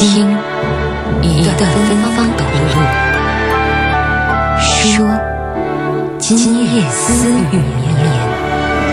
[0.00, 0.26] 听
[1.20, 2.74] 一段芬芳的路，
[4.58, 5.06] 说
[6.18, 6.38] 今
[6.74, 7.62] 夜私语绵
[8.00, 8.10] 绵，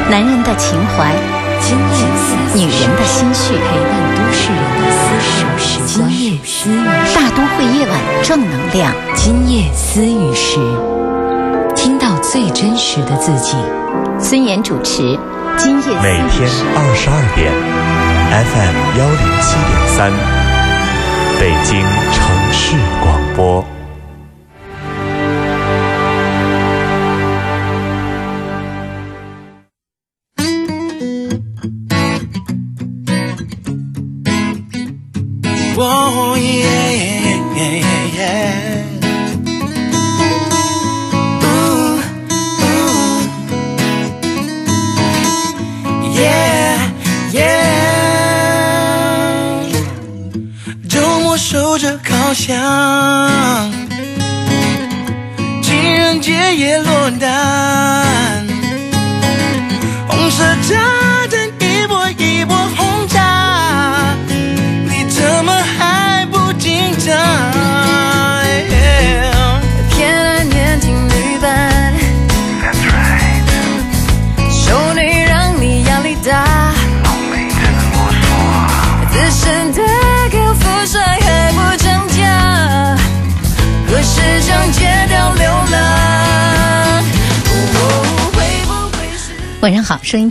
[0.10, 1.16] 男人的情怀，
[1.62, 5.80] 今夜思女人的心绪，陪伴都市人的私事。
[5.88, 6.84] 今夜私语
[7.16, 8.94] 大都会夜晚正能量。
[9.16, 10.60] 今夜私语时，
[11.74, 13.56] 听到最真实的自己。
[14.20, 15.18] 孙岩主持，
[15.58, 17.50] 今夜私语每天二十二点
[18.30, 20.12] ，FM 幺零七点三，
[21.48, 23.77] 北京城市广播。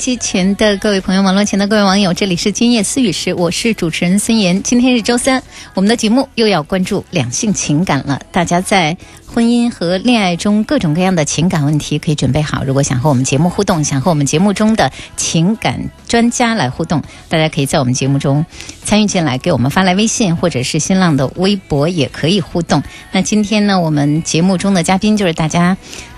[0.06, 4.62] 机前的各位朋友，网络前的各位网友，这里是今夜私语时，我是主持人孙岩。
[4.62, 5.42] 今天是周三，
[5.74, 8.20] 我们的节目又要关注两性情感了。
[8.30, 12.62] 大家在婚姻和恋爱中各种各样的情感问题可以准备好。
[12.62, 18.46] 如果想和我们节目互动，想和我们节目中的情感专家来互动，大家可以在我们节目中
[18.84, 22.80] 参与进来，给我们发来微信或者是新浪的微博也可以互动。
[23.10, 25.76] 那今天呢，我们节目中的嘉宾就是大家。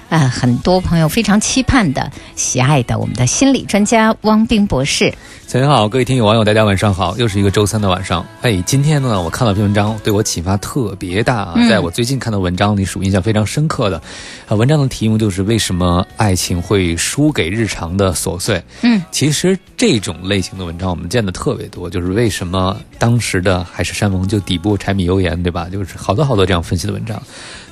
[0.09, 5.13] 啊、很多朋友非常期盼的、喜爱的我们的心理专家汪冰博士。
[5.47, 8.25] 早上好，各位听友网友，大家晚上好，又是一个周三的晚上。
[8.43, 11.53] 哎，今天呢，我看了篇文章，对我启发特别大啊。
[11.57, 14.01] 嗯在我最近看的文章里，属印象非常深刻的。
[14.47, 18.63] 啊，文章的题目就是为什么爱情会输给日常的琐碎。
[18.83, 25.69] 嗯，其实这种类型的文章我们见的特别多，就是为什么当时的海誓山盟就抵不过柴米油盐，对吧？
[25.71, 27.23] 就是好多好多这样分析的文章。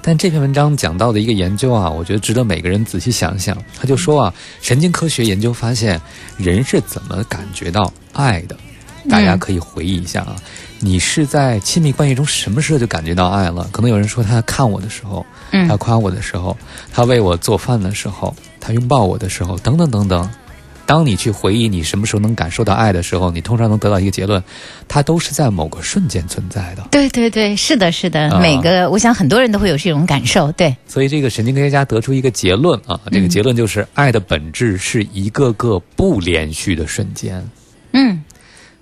[0.07, 3.61] 但这篇文章讲到的一个研究啊，我觉得值得每个人仔细想想。
[3.77, 6.01] 他就说啊，神经科学研究发现，
[6.37, 8.57] 人是怎么感觉到爱的。
[9.11, 10.37] 大家可以回忆一下啊，
[10.79, 13.69] 你是在亲密关系中什么时候就感觉到爱了？
[13.73, 16.57] 可能有人说他看我的时候，嗯他夸我的时候，
[16.93, 20.31] 他为我做饭的时候，他拥抱我的时候，等等等等。
[20.87, 24.43] 当你去回忆你什么时候能感受到爱的时候，你通常能得到一个结论，
[24.87, 26.87] 它都是在某个瞬间存在的。
[26.91, 30.53] 对对对，是的，是的，啊每个我想很多人都会有这种感受。
[30.53, 37.47] 对，所以这个神经科学家得出一个结论啊，这个结论就是爱的本质是一个个不连续的瞬间。
[37.93, 38.23] 嗯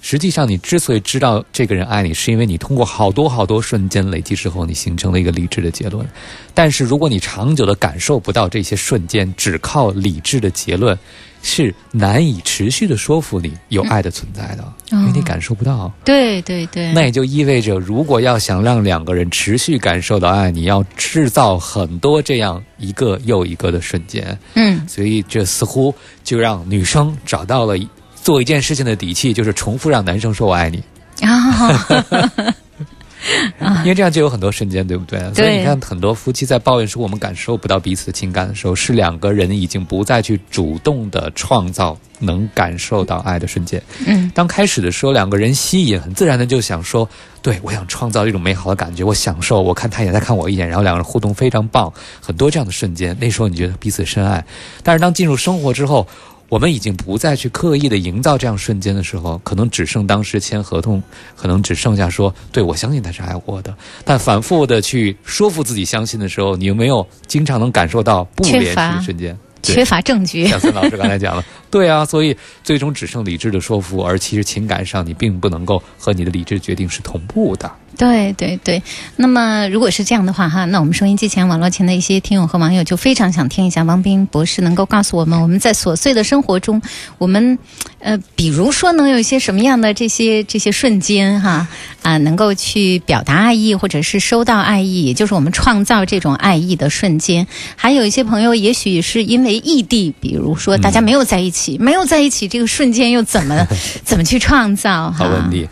[0.06, 6.06] 实际上，你之所以知道这个人爱你，是因为你通过好多好多瞬间累积之后，你形成了一个理智的结论。
[6.52, 10.98] 但是，如果你长久的感受不到这些瞬间，只靠理智的结论，
[11.46, 15.92] 是难以持续的说服你有爱的存在的，因为你感受不到。
[16.02, 24.36] 对对对，那也就意味着，如果要想让两个人持续感受到爱，你要制造很多这样一个又一个的瞬间。
[24.54, 24.88] 嗯。
[24.88, 25.94] 所以这似乎
[26.24, 27.76] 就让女生找到了
[28.14, 30.82] 做一件事情的底气，就是重复让男生说我爱你，
[31.20, 31.86] 啊，
[33.82, 35.18] 因为这样就有很多瞬间，对不对？
[35.34, 43.82] 所以你看，很多夫妻在抱怨说我们感受不到彼此的情感的时候，是两个人已经不再去主动的创造能感受到爱的瞬间。
[44.06, 47.08] 嗯当开始的时候，两个人吸引，很自然的就想说，
[47.40, 53.16] 对我想创造一种美好的感觉，我享受，我看他也在看我一眼，然后两个人互动非常棒，很多这样的瞬间。
[53.20, 54.44] 那时候你觉得彼此深爱，
[54.82, 56.06] 但是当进入生活之后，
[56.48, 61.02] 我们已经不再去刻意的营造这样瞬间的时候，可能只剩当时签合同，
[61.36, 63.74] 可能只剩下说，对我相信他是爱我的。
[64.04, 69.36] 但反复的去说服自己相信的时候，你有没有经常能感受到不连续的瞬间？
[69.62, 70.46] 缺乏证据。
[70.46, 77.70] 像孙老师刚才讲了，对啊，所以最终只剩理智的说服，而其实情感上你并不能够和你的理智决定是同步的。
[77.96, 78.82] 对对对，
[79.16, 86.82] 那么如果是这样的话哈，那我们收音机前、网络前的一些听友和网友就非常想听一下王斌博士能够告诉我们，我们在琐碎的生活中，
[87.18, 87.58] 我们
[88.00, 91.68] 呃，比如说能有一些什么样的这些这些瞬间哈
[92.02, 97.46] 啊，能够去表达爱意，或者是收到爱意，也就是我们创造这种爱意的瞬间。
[97.76, 103.66] 还有一些朋友，也许是因为异地，比如说大家没有在一起，没有在一起，这个瞬间又怎么
[104.04, 105.10] 怎么去创造？
[105.10, 105.68] 哈好问题。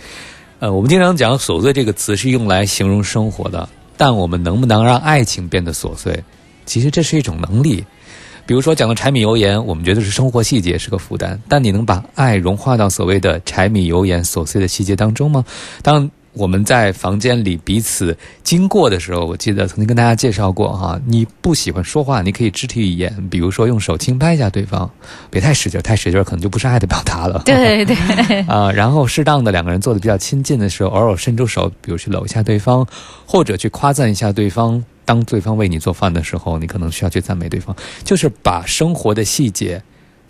[0.62, 6.22] 呃，我们经常讲“琐碎”这个词是用来形容生活的，但我们能不能让爱情变得琐碎？
[6.66, 7.84] 其实这是一种能力。
[8.46, 15.44] 比如说讲的柴米油盐，我们觉得是生活细节是个负担，但你能把爱融化到所谓的柴米油盐琐碎的细节当中吗？
[15.82, 24.90] 当我们在房间里彼此经过的时候，我记得曾经跟大家介绍过哈，你不喜欢说话，你可以肢体语言，比如说用手轻拍一下对方，
[25.30, 27.42] 别太使劲，太使劲可能就不是爱的表达了。
[27.44, 27.96] 对对
[28.48, 32.86] 啊，然后适当的两个人坐的比较亲近的时候，偶尔伸出手，比如去搂一下对方，
[33.26, 34.82] 或者去夸赞一下对方。
[35.04, 37.74] 当对方为你做饭的时候，你可能需要去赞美对方，
[38.04, 39.82] 就是把生活的细节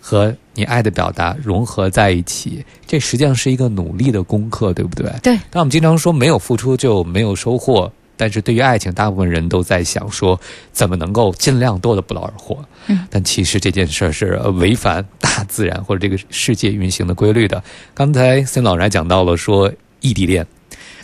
[0.05, 2.63] 和你爱的表达融合在一起。
[2.85, 5.09] 这实际上是一个努力的功课，对不对？
[5.23, 5.39] 对。
[5.49, 10.37] 但我们经常说没有付出就没有收获，但是对于爱情，大部分人都在想说
[10.73, 12.59] 怎么能够尽量多的不劳而获。
[12.87, 13.07] 嗯。
[13.09, 17.63] 但其实这件事儿是违反大自然或者这个世界运行的规律的。
[17.93, 19.71] 刚才森老师还讲到了说
[20.01, 20.45] 异地恋。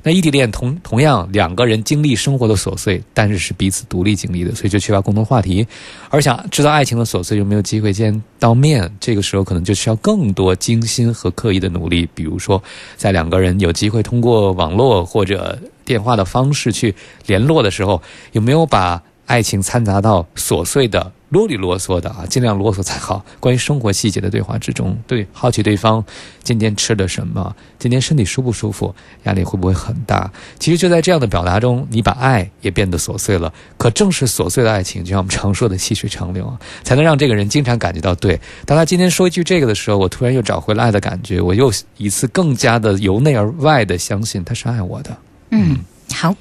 [0.03, 5.67] 那异地恋同同样两个人经历生活的琐碎，但是是彼此独立经历的，所以就缺乏共同话题。
[6.09, 12.07] 而想知道爱情的琐碎，又没有机会见到面，这个时候可能就需要更多精心和刻意的努力。
[12.15, 12.61] 比如说，
[12.95, 16.93] 在两个人有机会通过网络或者电话的方式去
[17.25, 18.01] 联络的时候，
[18.31, 21.11] 有没有把爱情掺杂到琐碎的？
[21.29, 23.23] 啰里啰嗦的啊，尽量啰嗦才好。
[23.39, 26.03] 关于生活细节的对话之中，对好奇对方
[26.43, 28.93] 今天吃了什么，今天身体舒不舒服，
[29.23, 30.31] 压力会不会很大？
[30.57, 33.53] 其实就在这样的表达中，你把爱也变得琐碎了。
[33.77, 38.39] 可正是琐碎的爱情，就像我们常说的细水长流啊，才能让这个人经常感觉到对。
[38.65, 45.15] 当他今天说一句这个的时候，我突然又找回了爱的感觉，我又一次更加的由内而外的相信他是爱我的。
[45.51, 45.77] 嗯，
[46.13, 46.35] 好，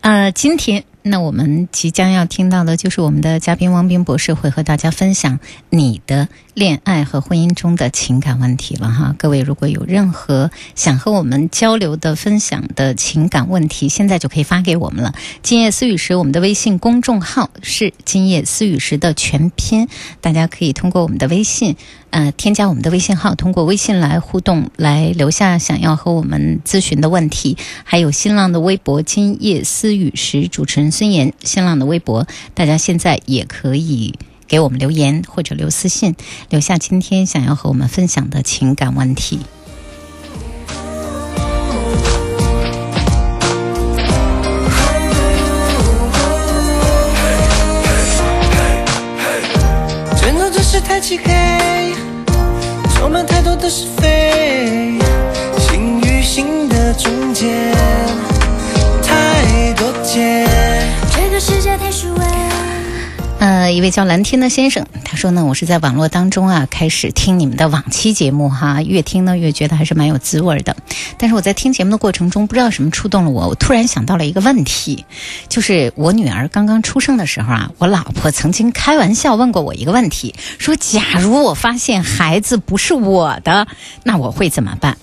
[0.00, 0.84] 呃，今天。
[1.04, 9.12] 那我们即将要听到的就是我们的嘉宾汪斌博士会和大家分享你的恋爱和婚姻中的情感问题了哈。
[9.18, 15.12] 各位如果有任何想和我们交流的、分享的情感问题，现在就可以发给我们了。
[15.42, 19.88] 今夜思雨时，我们的微信公众号是今夜思雨时的全拼，
[20.20, 21.74] 大家可以通过我们的微信。
[22.10, 27.56] 呃，添加我们的微信号，通过微信来互动，来留下想要和我们咨询的问题。
[27.84, 31.32] 还有新浪的微博“今夜思雨时”，主持人孙岩。
[31.44, 34.14] 新浪的微博，大家现在也可以
[34.48, 36.14] 给我们留言或者留私信，
[36.48, 39.40] 留下今天想要和我们分享的情感问题。
[50.84, 51.94] 太漆黑。
[52.94, 54.98] 充满太多的是非，
[55.58, 57.74] 心与心的中间
[60.14, 62.26] 这个世界太虚伪。
[63.38, 70.76] 呃，一位叫蓝天的先生，他说呢，我是在网络当中啊开始听你们的往期节目哈，越听呢越觉得还是蛮有滋味的。
[71.16, 75.06] 但是我在听节目的过程中，不知道什么触动了我，我突然想到了一个问题，
[75.48, 83.66] 就是我女儿刚刚出生的时候啊，我老婆曾经开玩笑问过我一个问题，说假如我发现孩子不是我的，
[84.04, 84.98] 那我会怎么办？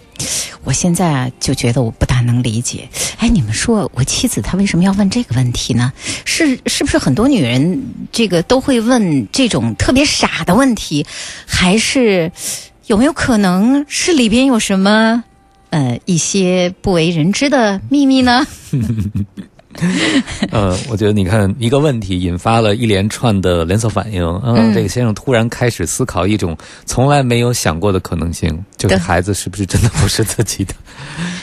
[0.63, 2.87] 我现在啊就觉得我不大能理解，
[3.17, 5.91] 哎，你们说我妻子她为什么要问这个问题呢？
[6.25, 7.81] 是是不是很多女人
[8.11, 11.05] 这个都会问这种特别傻的问题，
[11.45, 12.31] 还是
[12.87, 15.23] 有没有可能是里边有什么
[15.69, 18.45] 呃一些不为人知的秘密呢？
[20.51, 24.23] 呃，我觉得你看一个问题引发了一连串的连锁反应。
[24.43, 30.73] 嗯，这个先生突然开始思考一种从来没有想过的可能性，就是孩子是不是真的不是自己的？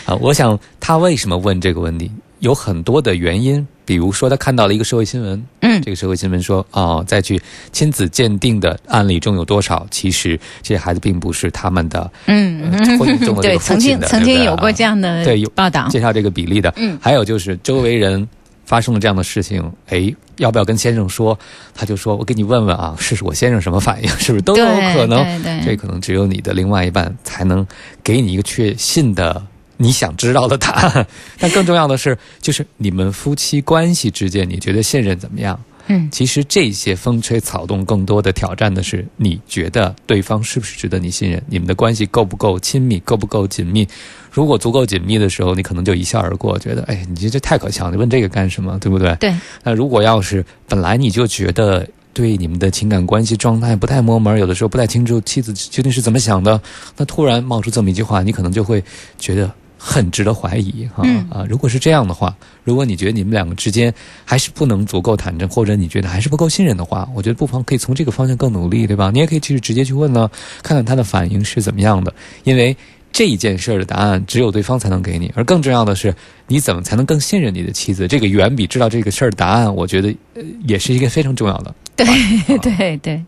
[0.06, 3.66] 啊，我想他为什么问这个问题，有很多的原因。
[3.86, 7.40] 比如说，他看到了一个社会新闻，嗯，这个社会新闻说，哦，再去
[7.70, 18.28] 亲子鉴定的案例中有多少，其实这些孩子并不是他们的，嗯，婚姻中的对，曾经曾经有过这样的对有报道介绍这个比例的，嗯，还有就是周围人
[18.64, 21.38] 发生了这样的事情，哎，要不要跟先生说？
[21.72, 25.24] 他就说，我给你问问啊，试试我先生什么反应， 是不是都有可能？
[25.64, 27.64] 这可能只有你的另外一半才能
[28.02, 29.40] 给你一个确信的。
[29.76, 31.06] 你想知道的答案，
[31.38, 35.58] 但更重要的是，就是你们夫妻关系之间，你觉得信任怎么样？
[35.88, 41.40] 嗯，其实这些风吹草动，更多的挑战的是，你觉得对方是不是值得你信任？
[41.48, 43.86] 你们的关系够不够亲密，够不够紧密？
[44.32, 48.76] 如果足够紧密的时候，你可能就一笑而过，觉得，哎，你这这太可笑，你问这个干什么？
[48.80, 49.14] 对不对？
[49.20, 49.32] 对。
[49.62, 56.60] 那如果要是本来你就觉得对你们的情感关系状态不太摸门，有的时候不太清楚妻子究竟是怎么想的，
[56.96, 58.82] 那突然冒出这么一句话，你可能就会
[59.18, 59.48] 觉得。
[59.88, 61.46] 很值得怀疑哈啊！
[61.48, 69.12] 如果是这样的话，如果你觉得你们两个之间还是不能足够坦诚，或者你觉得还是不够信任的话，我觉得不妨可以从这个方向更努力，对吧？
[69.14, 70.28] 你也可以去直接去问呢，
[70.60, 72.12] 看看他的反应是怎么样的。
[72.42, 72.76] 因为
[73.12, 76.12] 这一件事儿的答案只有对方才能给你，而更重要的是，
[76.48, 78.08] 你怎么才能更信任你的妻子？
[78.08, 81.72] 这个远比知道这个事儿答案，我觉得呃也是一个非常重要的。
[81.96, 83.24] 对对对，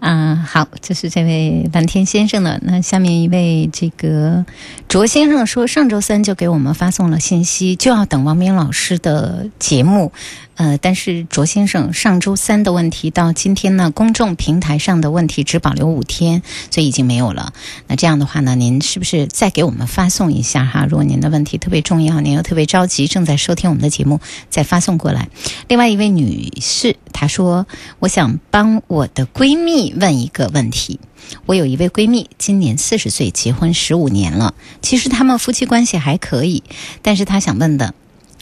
[0.00, 2.58] 啊、 好，这是这位蓝天先生的。
[2.62, 4.44] 那下面一位这个
[4.88, 10.12] 卓先生说，上周三就给我们发送了信息，就要等王明老师的节目。
[10.56, 17.52] 呃，但是卓先生上周三的问题到今天呢，公众平台上的问题只保留五天，所以已经没有了。
[17.86, 20.86] 那这样的话呢，您是不是再给我们发送一下哈？
[20.88, 24.20] 如果您的问题特别重要，您又特别着急，正在收听我们的节目，
[24.50, 25.28] 再发送过来。
[25.68, 27.66] 另外一位女士，她说
[28.00, 31.00] ：“我想帮我的闺蜜问一个问题。
[31.44, 34.54] 我有一位闺蜜，今年四十岁，结婚十五年了。
[34.80, 36.62] 其实他们夫妻关系还可以，
[37.02, 37.94] 但是她想问的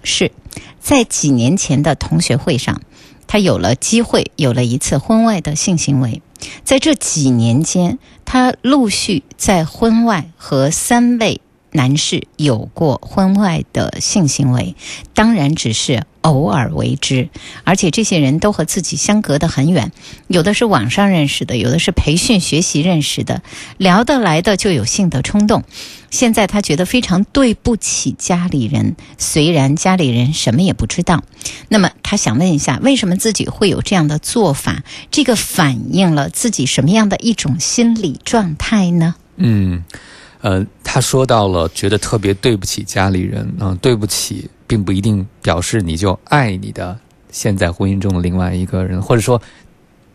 [0.05, 0.31] 是，
[0.81, 2.81] 在几年前的同学会上，
[3.27, 6.23] 他有了机会，有了一次婚外的性行为。
[6.63, 11.41] 在这几年间，他陆续在婚外和三位
[11.75, 14.77] 男士有过婚外的性行为，
[15.13, 17.29] 当然只是偶尔为之，
[17.65, 19.91] 而且这些人都和自己相隔得很远，
[20.29, 23.43] 有的是网上认识的，有的是培训学习认识的，
[23.77, 25.65] 聊得来的就有性的冲动。
[26.13, 31.25] 现在他觉得非常对不起家里人，虽然家里人什么也不知道。
[31.69, 34.85] 那么他想问一下，为什么自己会有这样的做法？
[35.11, 39.17] 这个反映了自己什么样的一种心理状态呢？
[39.37, 39.83] 嗯，
[40.45, 46.95] 呃，他说到了觉得特别对不起家里人，嗯、对不起，并不一定表示你就爱你的
[47.31, 49.41] 现在婚姻中的另外一个人，或者说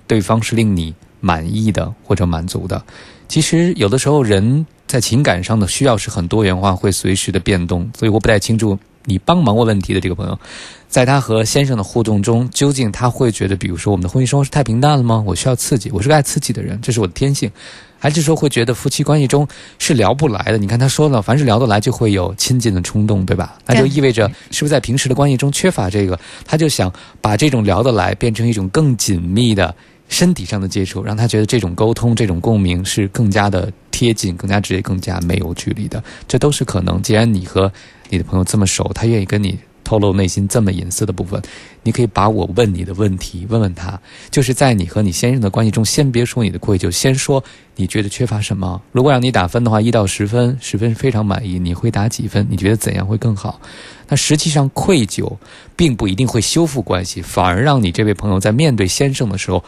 [0.05, 2.79] 对方是令你满意的或者满足的。
[3.27, 10.39] 其实有的时候人在情感上的需要是很多元化，会随时的变动，所以我不太清楚你帮忙过问题的这个朋友，
[10.87, 15.23] 在他和先生的互动中，究竟他会觉得，比如说我们的婚姻生活是太平淡了吗？
[15.25, 17.49] 我需要刺激，我是个爱刺激的人，这是我的天性。
[17.99, 20.57] 还是说会觉得夫妻关系中是聊不来的？
[20.57, 23.57] 你看他说了，凡是聊得来就会有亲近的冲动，对吧？
[23.65, 26.17] 那就意味着是不是在平时的关系中缺乏这个？
[26.45, 26.91] 他就想
[27.21, 29.75] 把这种聊得来变成一种更紧密的
[30.07, 36.03] 身体上的接触，让他觉得这种沟通、这种共鸣是更加的贴近、更加直接、更加没有距离的。
[36.27, 37.01] 这都是可能。
[37.01, 37.71] 既然你和
[38.09, 39.59] 你的朋友这么熟，他愿意跟你
[39.89, 41.41] 透露内心这么隐私的部分，
[41.81, 47.43] 你可以把我问你的问题问问他，就是在你和你先生的关系中，先别说你的愧疚，先说
[47.75, 48.79] 你觉得缺乏什么。
[48.91, 52.45] 如果让你打分的话，一到十分，十分非常满意，你会打几分？
[52.51, 53.59] 你觉得怎样会更好？
[54.07, 55.35] 那实际上愧疚
[55.75, 59.63] 并不一定会修复关系，反而让你这位朋友在面对先生的时候，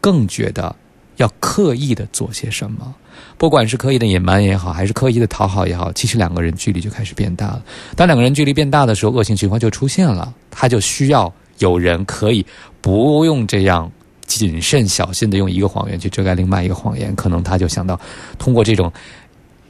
[0.00, 0.74] 更觉得
[1.18, 2.94] 要刻意的做些什么。
[3.38, 7.62] 不管是刻意的隐瞒也好，还是刻意的讨好也好，其实两个人距离就开始变大了。
[7.94, 10.32] 当两个人距离变大的时候，恶性循环就出现了。
[10.50, 12.44] 他就需要有人可以
[12.80, 13.90] 不用这样
[14.26, 18.00] 谨慎小心的用一个谎言去遮盖另外一个谎言，可能他就想到
[18.38, 18.90] 通过这种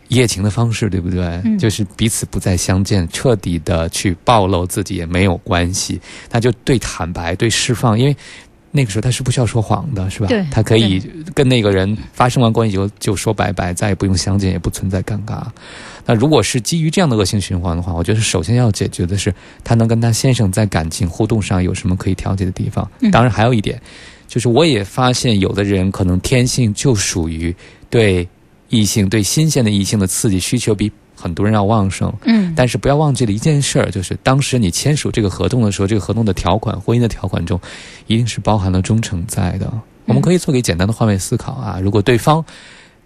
[0.09, 1.25] 一夜情的方式，对不对？
[1.45, 6.00] 嗯就是彼此不再相见，彻底的去暴露自己也没有关系，
[6.31, 8.17] 他就对坦白、对释放，因为。
[8.76, 10.26] 那个时候他是不需要说谎的，是吧？
[10.26, 11.02] 对他可以
[11.35, 15.42] 跟那个人发生完关系就就说拜拜，再也不用相见，也不存在尴尬。
[16.04, 22.88] 那如果是基于这样的恶性循环的话，我觉得首先要解决的是他能跟他先生在感情互动上有什么可以调节的地方。
[23.00, 23.80] 嗯当然还有一点，
[24.28, 27.54] 就是我也发现有的人可能天性就属于
[27.90, 28.28] 对
[28.68, 30.92] 异性、对新鲜的异性的刺激需求比
[31.26, 32.12] 很多人要旺盛。
[32.25, 37.61] 嗯但是不要忘记了一件事儿，就是当时你签署这个合同的时候，这个合同的条款、婚姻的条款中，
[38.06, 39.71] 一定是包含了忠诚在的。
[40.06, 42.42] 我们可以做个简单的换位思考啊，如果对方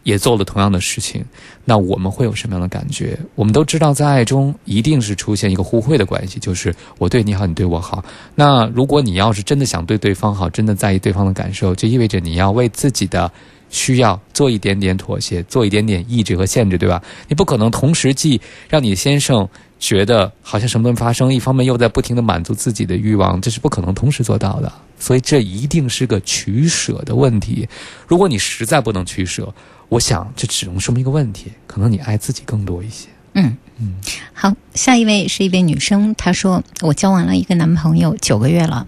[0.03, 1.25] 也做了同样的事情，
[1.65, 3.19] 那我们会有什么样的感觉？
[3.35, 8.05] 我们都知道，在爱中一定是出现一个互惠的关系，就是我对你好，你对我好。
[8.35, 13.31] 那如果你要是真的想对对方好，真的在意对方的感受，就意味着你要为自己的
[13.69, 17.03] 需要做一点点妥协，做一点点抑制和限制，对吧？
[17.29, 19.47] 你不可能同时既让你先生
[19.79, 24.73] 觉得好像什么都没发生，一方面又在不停的满足自己的欲望，这是不可能同时做到的。
[24.99, 27.67] 所以这一定是个取舍的问题。
[28.07, 29.51] 如果你实在不能取舍，
[29.91, 33.09] 我想这只能说明一个问题，可能你爱自己更多一些。
[33.35, 33.95] 嗯嗯，
[34.33, 38.87] 好，下一位是一位女生，她说我交往了一个男朋友九个月了，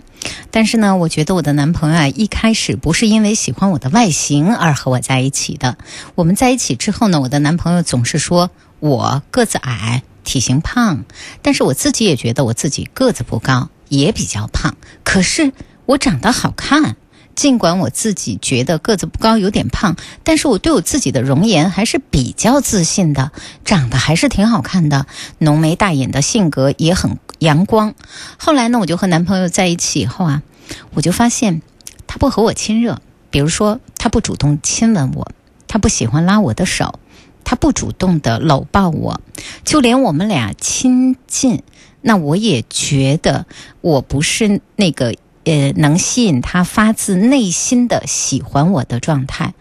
[0.51, 5.77] 但是呢，我觉得我的男朋友啊，一开始不是因为喜欢我的外形而和我在一起的。
[6.15, 11.05] 我们在一起之后呢，我的男朋友总是说我个子矮、体型胖，
[11.41, 15.53] 但是我自己也觉得我自己个子不高，也比较胖，可是
[15.87, 16.97] 我长得好看。
[17.35, 23.33] 尽管我自己觉得个子不高，有点胖，但是我对我自己的容颜还是比较自信的，
[23.65, 25.07] 长得还是挺好看的，
[25.39, 27.95] 浓眉大眼的性格也很阳光。
[28.37, 30.43] 后来呢，我就和男朋友在一起以后啊，
[30.95, 31.63] 我就发现
[32.07, 35.31] 他不和我亲热，比如说他不主动亲吻我，
[35.67, 37.01] 他不喜欢拉我的手，
[37.45, 39.21] 他不主动的搂抱我，
[39.65, 41.63] 就连我们俩亲近，
[42.03, 43.47] 那我也觉得
[43.81, 49.55] 我不是那个呃能吸引他发自内心的喜欢我的状态，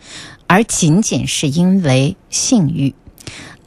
[0.48, 2.94] 而仅仅是因为性欲。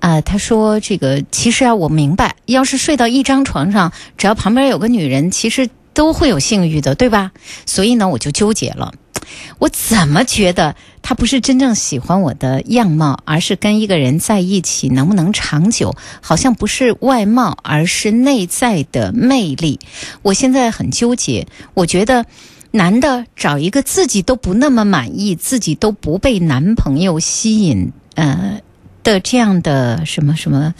[0.00, 7.32] 啊、他说这个其实啊，我明白，要是睡到一张床上，只要旁边有个女人，其实都会有性欲的，对吧？
[7.64, 8.92] 所以呢，我就纠结了。
[9.58, 19.80] 我怎么觉得他不是真正喜欢我的样貌，而是跟一个人在一起能不能长久，好像不是外貌，而是内在的魅力。
[20.22, 22.26] 我现在很纠结，我觉得。
[22.76, 28.58] 男的找一个自己都不那么满意，自己都不被男朋友吸引，呃
[29.04, 30.74] 的这样的什么什么，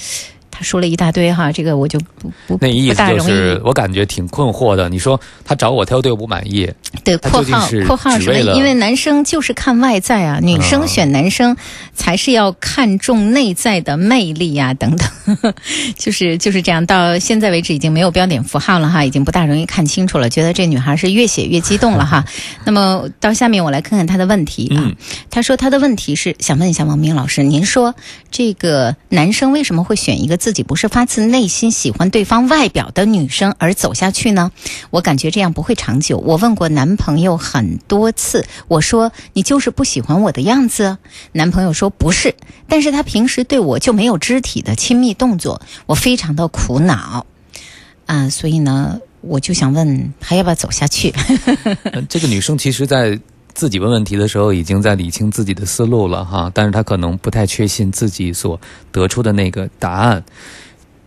[0.56, 4.88] 他说了一大堆哈，这个我就不不那意思就是，我感觉挺困惑的。
[4.88, 6.70] 你说他找我，他又对我不满意，
[7.02, 8.20] 对，括号括号什么？
[8.20, 11.56] 只为因为男生就是看外在啊，女生选男生
[11.92, 15.52] 才是要看重内在的魅力啊、等等，
[15.98, 16.86] 就是就是这样。
[16.86, 20.30] 到现在为止已经没有标点符号了哈，已经不大容易看清楚了。
[20.30, 22.24] 觉得这女孩是越写越激动了哈。
[22.64, 24.78] 那么到下面我来看看她的问题啊。
[24.84, 24.94] 嗯
[25.30, 27.94] 她说她的问题是想问一下王明老师，您说
[28.30, 34.52] 这个男生为什么会选一个自己不是发自内心喜欢对方外表的女生而走下去呢？
[34.90, 36.18] 我感觉这样不会长久。
[36.18, 40.98] 我问过男朋友很多次，我说你就是不喜欢我的样子。
[41.32, 42.34] 男朋友说不是，
[42.68, 47.24] 但是他平时对我就没有肢体的亲密动作，我非常的苦恼
[48.04, 51.10] 啊、所以呢，我就想问还要不要走下去？
[52.10, 53.18] 这个女生其实，在
[53.54, 60.22] 自己问问题的时候，已经在理清自己的思路了哈，但是他可能不太确信自己所得出的那个答案。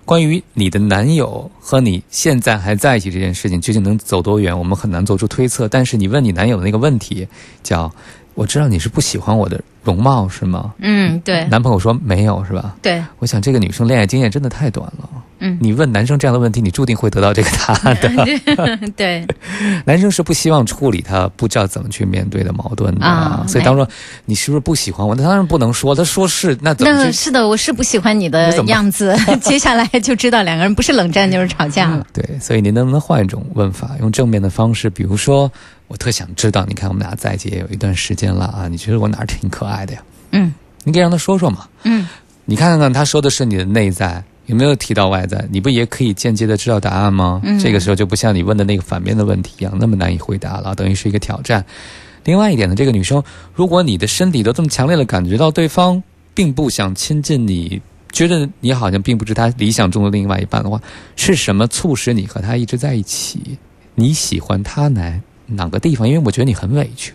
[0.06, 5.68] 关于你的男友和你现在还在一起这件事情，究竟能走多远，我们很难做出推测。
[5.68, 7.27] 但是你问你男友的那个问题，
[7.62, 7.94] 叫
[8.34, 12.75] “我知道你是不喜欢我的容貌是吗嗯，？”对男朋友说没有是吧？
[12.82, 15.10] 对，我想这个女生恋爱经验真的太短了。
[15.39, 18.89] 嗯你问男生这样的问题，你注定会得到这个答案的。
[18.98, 19.24] 对，
[19.86, 23.88] 男生是不希望处理他不知道怎么去面对的矛盾的，啊所以当说
[24.25, 25.14] 你是不是不喜欢我？
[25.14, 26.92] 那当然不能说，他说是，那怎么？
[26.92, 29.16] 那是的，我是不喜欢你的样子。
[29.42, 32.03] 接下来就知道两个人不是冷战就是吵架了。
[32.11, 34.90] 对，所以您能不能换一种问法，用正面的方式？
[34.90, 35.51] 比如说，
[35.88, 40.03] 我特想知道，你看我们俩在一起也有一段时间了啊，你觉得我哪儿挺可爱的呀？
[40.31, 41.68] 嗯你可以让他说说嘛。
[41.83, 42.07] 嗯，
[42.46, 45.46] 你看看他说的是你的内在，有没有提到外在？
[45.51, 47.42] 你不也可以间接的知道答案吗？
[47.44, 51.66] 嗯这个时候就不像你问的那个反面的问题一样那么难以回答了，等于是一个挑战。
[52.24, 56.01] 另外一点呢，这个女生，如果你的身体都这么强烈的感觉到对方
[56.33, 60.81] 并不想亲近你，觉得你好像并不是他理想中的另外一半的话，
[61.16, 63.57] 是什么促使你和他一直在一起？
[63.96, 66.07] 你喜欢他哪哪个地方？
[66.07, 67.13] 因为我觉得你很委屈。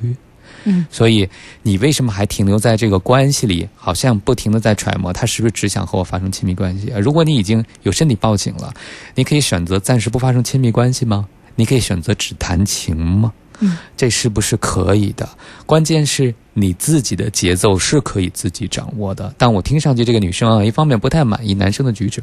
[0.91, 1.29] 所以
[1.63, 3.69] 你为什么还停留在这个关系里？
[3.77, 6.93] 好像不停的在揣摩他是不是只想和我发生亲密关系？
[7.01, 8.73] 如果你已经有身体报警了，
[9.15, 11.27] 你可以选择暂时不发生亲密关系吗？
[11.55, 13.33] 你可以选择只谈情吗？
[13.61, 15.29] 嗯，这是不是可以的？
[15.67, 19.33] 关键是你自己的节奏是可以自己掌握的。
[19.39, 22.23] 但我听上去这个女生啊，一方面不太满意男生的举止，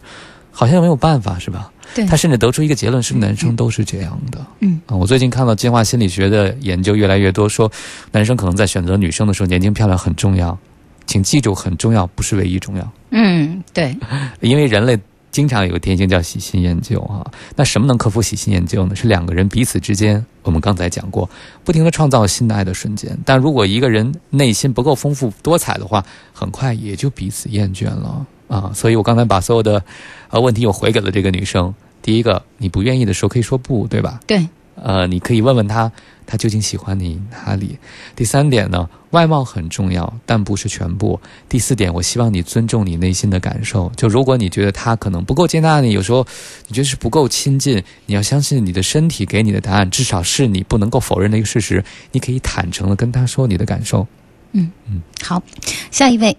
[0.51, 1.71] 好像没有办法是吧？
[1.95, 4.45] 对他甚至得出一个结论，是不是男生都是这样的？
[4.59, 7.71] 嗯啊，我最近看到进化心理学的研究越来越多，说
[8.11, 10.57] 男生可能在选择女生的时候，年轻漂亮很重要，
[11.05, 13.97] 请记住很重要，不是唯一重要，嗯，对，
[14.41, 14.99] 因为人类。
[15.31, 17.23] 经常有个天性叫喜新厌旧啊，
[17.55, 18.95] 那什么能克服喜新厌旧呢？
[18.95, 21.29] 是两个人彼此之间，我们刚才讲过，
[21.63, 23.15] 不停的创造新的爱的瞬间。
[23.23, 28.71] 但如果一个人内心不够丰富多彩的话，很快也就彼此厌倦了啊。
[28.75, 29.81] 所以我刚才把所有的
[30.29, 31.73] 呃问题又回给了这个女生。
[32.01, 34.19] 第一个，你不愿意的时候可以说不，对吧？
[34.25, 35.91] 对，呃，你可以问问他，
[36.25, 37.77] 他究竟喜欢你哪里？
[38.15, 41.19] 第三点呢，外貌很重要，但不是全部。
[41.49, 43.91] 第四点，我希望你尊重你内心的感受。
[43.97, 46.25] 就如果你觉得他可能不够接纳你，有时候
[46.67, 51.83] 你觉得是不够亲近，你要相信你的身体给你的答案，至少是你不能够否认的一个事实。
[52.13, 54.07] 你可以坦诚的跟他说你的感受。
[54.53, 55.43] 嗯嗯好，
[55.91, 56.35] 下一位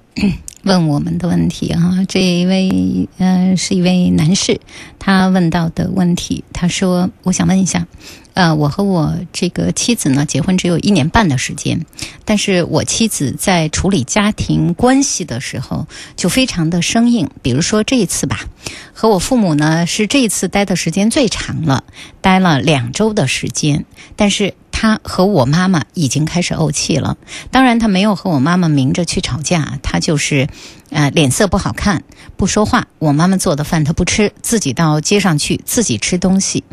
[0.63, 4.61] 问我们的问题哈、这一位呃是一位男士，
[4.99, 7.87] 他问到的问题，他说我想问一下，
[8.35, 11.87] 呃，我和我这个妻子呢结婚只有一年半的时间，
[12.27, 18.41] 但是我妻子在处理家庭关系的时候就非常的生硬，比如说这一次吧，
[18.93, 21.85] 和我父母呢是这一次待的时间最长了，
[22.21, 27.19] 待了两周的时间，但是他和我妈妈已经开始怄气了。
[27.51, 30.49] 当然，他没有和我妈妈明着去吵架，他就是，
[30.89, 32.03] 呃，脸色不好看，
[32.39, 36.65] 不说话，我妈妈做的饭他不吃，自己到街上去自己吃东西，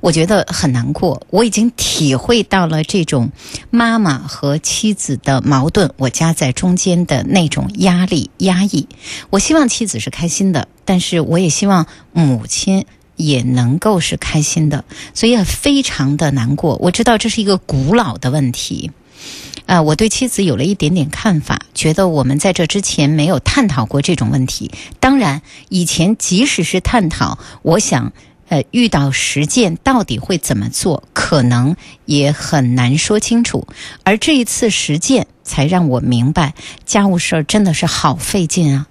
[0.00, 1.24] 我觉得很难过。
[1.30, 3.30] 我已经体会到了这种
[3.70, 8.88] 妈妈和妻子的矛盾，我夹在中间的那种压力压抑。
[9.30, 12.84] 我希望妻子是开心的，但是我也希望母亲。
[13.16, 16.76] 也能够是开心的，所以非常的难过。
[16.76, 18.90] 我知道这是一个古老的问题，
[19.66, 24.70] 啊、我对妻子有了一点点看法，觉得我们在这之前没有探讨过这种问题。
[25.00, 28.12] 当然，以前即使是探讨，我想，
[28.48, 33.66] 呃，遇到实践到底会怎么做，可能也很难说清楚。
[34.02, 38.86] 而这一次实践，才让我明白，家务事儿真的是好费劲啊。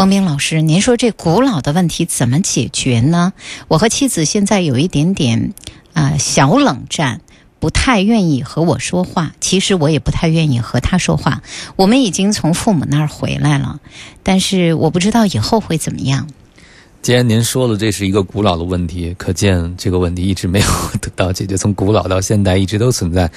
[0.00, 3.34] 汪冰老师，您说这古老的问题怎么解决呢？
[3.68, 5.52] 我和妻子现在有一点点
[5.92, 7.20] 啊、小冷战，
[7.58, 9.34] 不太愿意和我说话。
[9.42, 11.42] 其实我也不太愿意和他说话。
[11.76, 13.78] 我们已经从父母那儿回来了，
[14.22, 16.26] 但是我不知道以后会怎么样。
[17.02, 20.66] 既然您说了这是一个古老的问题，可见这个问题一直没有
[21.02, 23.30] 得到解决，从古老到现代一直都存在。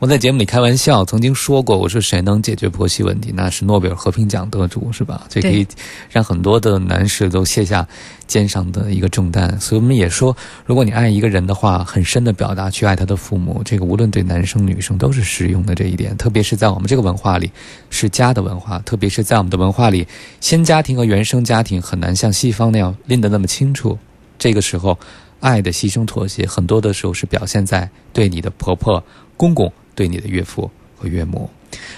[0.00, 5.26] 我在节目里开玩笑，曾经说过，我说谁能解决婆媳问题，那是诺贝尔和平奖得主，是吧？
[5.28, 5.66] 这可以
[6.08, 7.84] 让很多的男士都卸下
[8.28, 9.58] 肩上的一个重担。
[9.60, 16.16] 所以我们也说，如果你爱一个人的话，很深的表达去爱他的父母，这个无论对男生女生都是适用的这一点。
[16.16, 17.50] 特别是在我们这个文化里，
[17.90, 20.06] 是家的文化，特别是在我们的文化里，
[20.40, 23.98] 新家庭和原生家庭很难像西方那样拎得那么清楚。
[24.38, 24.96] 这个时候，
[25.40, 29.02] 爱的牺牲妥协，很多的时候是表现在对你的婆婆、
[29.36, 29.72] 公公。
[29.98, 31.50] 对你的岳父和岳母，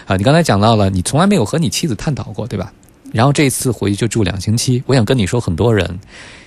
[0.07, 2.73] 啊，你刚才讲到了，你从来没有和你妻子探讨过，对吧？
[3.13, 6.01] 然后这一次回去就住两星期，我想跟你说，很多人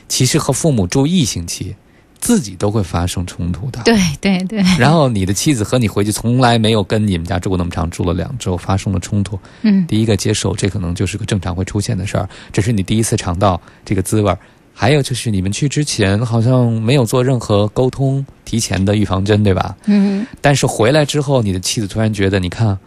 [0.07, 1.75] 其实和父母住一星期，
[2.19, 3.83] 自己都会发生冲突的。
[3.83, 4.63] 对对对。
[4.79, 9.37] 然后你的妻子和你回去从来没有跟你们家住过那么长，住了两周，发生了冲突。
[9.61, 14.39] 嗯，第一个接受，这可能就是个正常会出现的事儿，这是你第一次尝到这个滋味儿。
[14.73, 19.75] 还有就是你们去之前好像没有做任何沟通，提前的预防针，对吧？
[19.85, 20.25] 嗯。
[20.41, 22.77] 但是回来之后，你的妻子突然觉得，你看，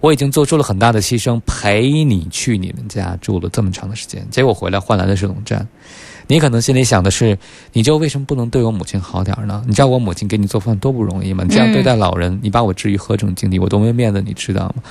[0.00, 5.66] 我已经做出了很大的牺牲，陪你去你们家住了这么长的时间，结果回来换来的是冷战。
[6.28, 7.38] 你可能心里想的是，
[7.72, 9.62] 你就为什么不能对我母亲好点儿呢？
[9.66, 11.44] 你知道我母亲给你做饭多不容易吗？
[11.44, 13.58] 你这样对待老人，你把我置于何种境地？
[13.58, 14.82] 我多没面子，你知道吗？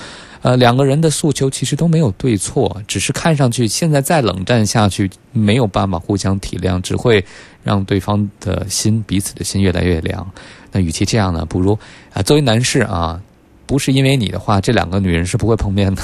[0.41, 7.23] 呃，两个人的诉求其实都没有对错，只是看上去现在再冷战下去，没有办法互相体谅，只会
[7.63, 10.25] 让对方的心、彼此的心越来越凉。
[10.71, 11.77] 那与其这样呢，不如
[12.13, 13.19] 啊，作为男士啊，
[13.65, 16.01] 不是因为你的话，这两个女人是不会碰面的。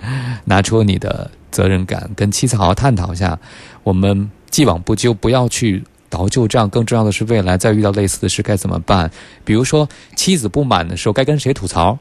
[0.44, 3.38] 拿出你的责任感，跟妻子好好探讨一下。
[3.82, 6.68] 我们既往不咎，不要去倒旧账。
[6.68, 9.10] 更重要的是，未来再遇到类似的事该怎么办？
[9.44, 11.98] 比如说，妻子不满的时候，该跟谁吐槽？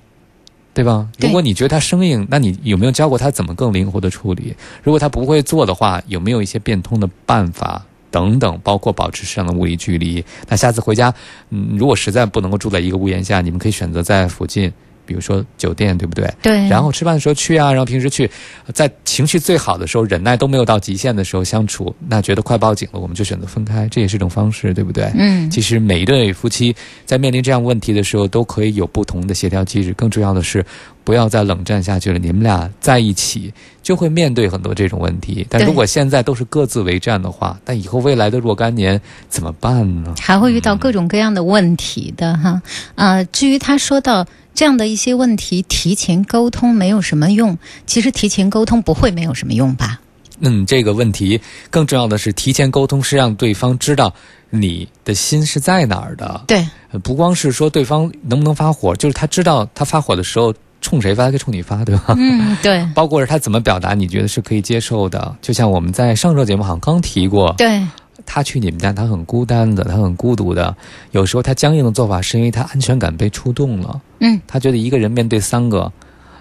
[0.74, 1.08] 对吧？
[1.20, 4.56] 如果你觉得他生硬，那你有没有教过他怎么更灵活的处理？
[4.84, 7.84] 如果他不会做的话，有没有一些变通的办法？
[8.10, 10.24] 等等，包括保持适当的物理距离。
[10.48, 11.14] 那下次回家，
[11.50, 14.72] 嗯，如果实在不能够住在一个屋檐下，你们可以选择在附近，
[15.08, 16.32] 比如说酒店，对不对？
[16.44, 16.68] 对。
[16.68, 18.30] 然后吃饭的时候去啊，然后平时去，
[18.74, 25.10] 在情绪最好的时候，忍耐都没有到极限的时候相处，那觉得快报警了，我们就选择分开，这也是一种方式，对不对？
[25.16, 25.50] 嗯。
[25.50, 29.94] 其实每一对夫妻在面临这样问题的时候，都可以有不同的协调机制。
[29.94, 30.64] 更重要的是，
[31.06, 32.20] 不要再冷战下去了。
[32.20, 35.48] 你们俩在一起，就会面对很多这种问题。
[35.50, 40.14] 但如果现在都是各自为战的话，那以后未来的若干年怎么办呢？
[40.20, 42.62] 还会遇到各种各样的问题的哈。
[42.96, 44.26] 啊、至于他说到
[44.58, 47.56] 这样的一些问题，提前沟通没有什么用。
[47.86, 50.02] 其实提前沟通不会没有什么用吧？
[50.40, 51.40] 嗯，这个问题
[51.70, 54.12] 更重要的是，提前沟通是让对方知道
[54.50, 56.44] 你的心是在哪儿的。
[56.48, 62.16] 对，呃不光是说对方能不能发火，就是他知道他发火的时候冲谁发，他可以冲你发，对吧？
[62.18, 65.36] 嗯，对， 包括是他怎么表达，你觉得是可以接受的。
[65.40, 67.86] 就像我们在上周节目好像刚提过，对，
[68.28, 70.76] 他去你们家，他很孤单的，他很孤独的。
[71.12, 75.92] 有时候他僵硬的做法是因为他安全感被触动了，嗯，他觉得一个人面对三个。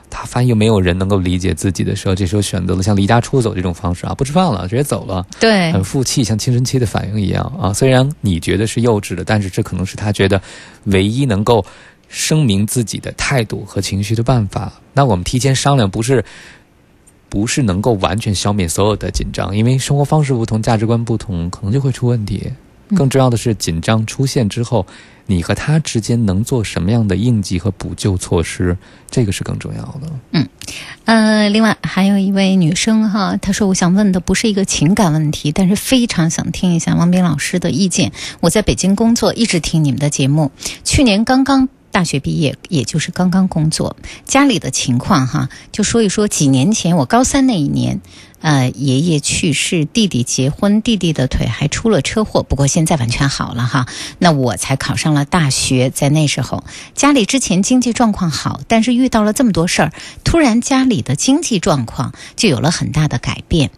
[0.09, 5.27] 他发现又没有人能够理解自己的时候，这时候选择了像离家出走这种方式啊，不吃饭了，直接走了。
[5.41, 7.73] 对，很负气，像青春期的反应一样啊。
[7.73, 10.41] 虽然你觉得是幼稚的，但是这可能是他觉得
[10.85, 11.67] 唯一能够
[12.09, 14.73] 声明自己的态度和情绪的办法。
[14.93, 16.25] 那我们提前商量，不是
[17.29, 22.53] 不是能够完全消灭所有的紧张，因为生活方式不同，价值观不同，可能就会出问题。
[22.95, 24.87] 更重要的是，紧张出现之后，
[25.27, 28.77] 你和他之间能做什么样的应急和补救措施，
[29.11, 30.03] 这个是更重要的。
[30.31, 30.49] 嗯
[31.05, 38.13] 呃，另外还有一位女生哈，她说我想问的不是一个情感问题，但是非常想听一下王斌老师的意见。
[38.39, 40.53] 我在北京工作，一直听你们的节目，
[40.85, 41.69] 去年刚刚。
[41.97, 46.29] 大学毕业，也就是刚刚工作，家里的情况哈，就说一说。
[46.29, 48.03] 几年前，我高三那一年，
[48.41, 53.87] 呃，爷爷去世，弟弟结婚，弟弟的腿还出了车祸，不过现在完全好了哈。
[54.19, 63.71] 那我才考上了大学，在那时候，家里之前经济状况好，但是遇到了这么多事儿，突然家里的经济状况就有了很大的改变。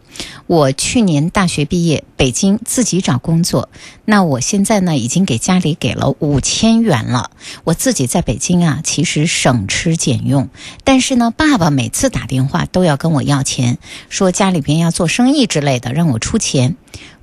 [0.48, 3.68] 我去年大学毕业，北京自己找工作。
[4.04, 7.30] 那我现在呢，已经给家里给了五千元了。
[7.62, 10.48] 我自己在北京啊，其实省吃俭用，
[10.82, 16.74] 但是呢，爸爸每次打电话都要跟我要钱，说家家里边要做生意之类的，让我出钱。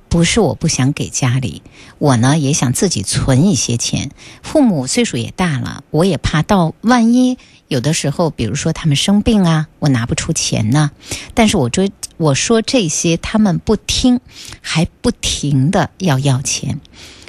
[0.08, 1.60] 不是我不想给家里，
[1.98, 4.12] 我呢也想自己存一些钱。
[4.44, 7.36] 父母岁数也大了，我也怕到万一
[7.66, 10.92] 有的时候，比如说他们生病啊，我拿不出钱呢。
[11.34, 14.20] 但是我追我说这些，他们不听，
[14.60, 16.80] 还不停的要要钱。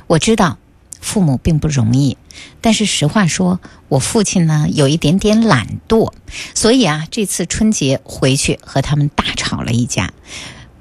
[0.05, 0.60] 我知道
[0.99, 2.17] 父母并不容易，
[2.62, 6.12] 但是实话说，我父亲呢有一点点懒惰，
[6.53, 10.13] 所以啊，这次春节回去和他们大吵了一架。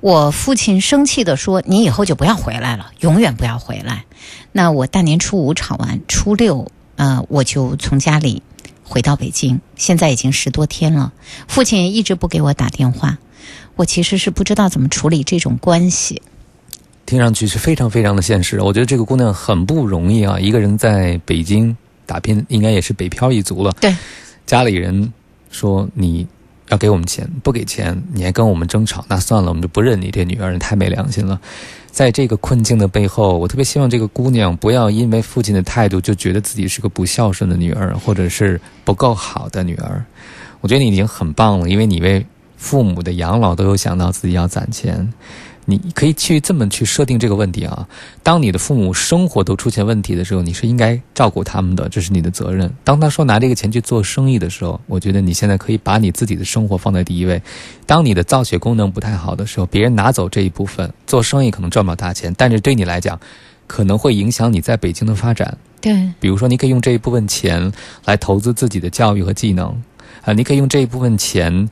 [0.00, 4.04] 我父亲生气地说：“你以后就不要回来了，永远不要回来。”
[4.52, 8.42] 那我大年初五吵完，初六，呃，我就从家里
[8.84, 9.60] 回到北京。
[9.74, 11.12] 现在已经十多天了，
[11.48, 13.18] 父亲一直不给我打电话。
[13.74, 16.22] 我其实是不知道怎么处理这种关系。
[17.06, 18.60] 听上去是非常非常的现实。
[18.60, 23.72] 我觉得这个姑娘很不容易啊，一个人在北京打拼，应该也是北漂一族了。
[23.80, 23.94] 对，
[24.44, 25.12] 家里人
[25.50, 26.26] 说你。
[26.68, 31.40] 要给我们钱，不给钱你还跟我们争吵，那算了，我们就不认你这女儿，你太没良心了。
[31.92, 40.04] 在这个困境的背后，我特别希望这个姑娘不要因为父亲的态度就觉得自己是个不孝顺的女儿，或者是不够好的女儿。
[40.60, 45.08] 我觉得你已经很棒了，因为你为父母的养老都有想到自己要攒钱。
[45.68, 47.86] 你可以去这么去设定这个问题啊。
[48.22, 52.72] 当你的父母生活都出现问题的时候，你是应该照顾他们的，这是你的责任。
[52.84, 57.42] 当他说拿这个钱去做生意的时候，我觉得你现在可以把你自己的生活放在第一位。
[57.84, 63.18] 当你的造血功能不太好的时候，别人拿走这一部分，做生意可能赚不了大钱，但是对你来讲，
[63.66, 65.58] 可能会影响你在北京的发展。
[65.80, 67.72] 对，比如说你可以用这一部分钱
[68.04, 69.82] 来投资自己的教育和技能，
[70.22, 71.68] 啊，你可以用这一部分钱。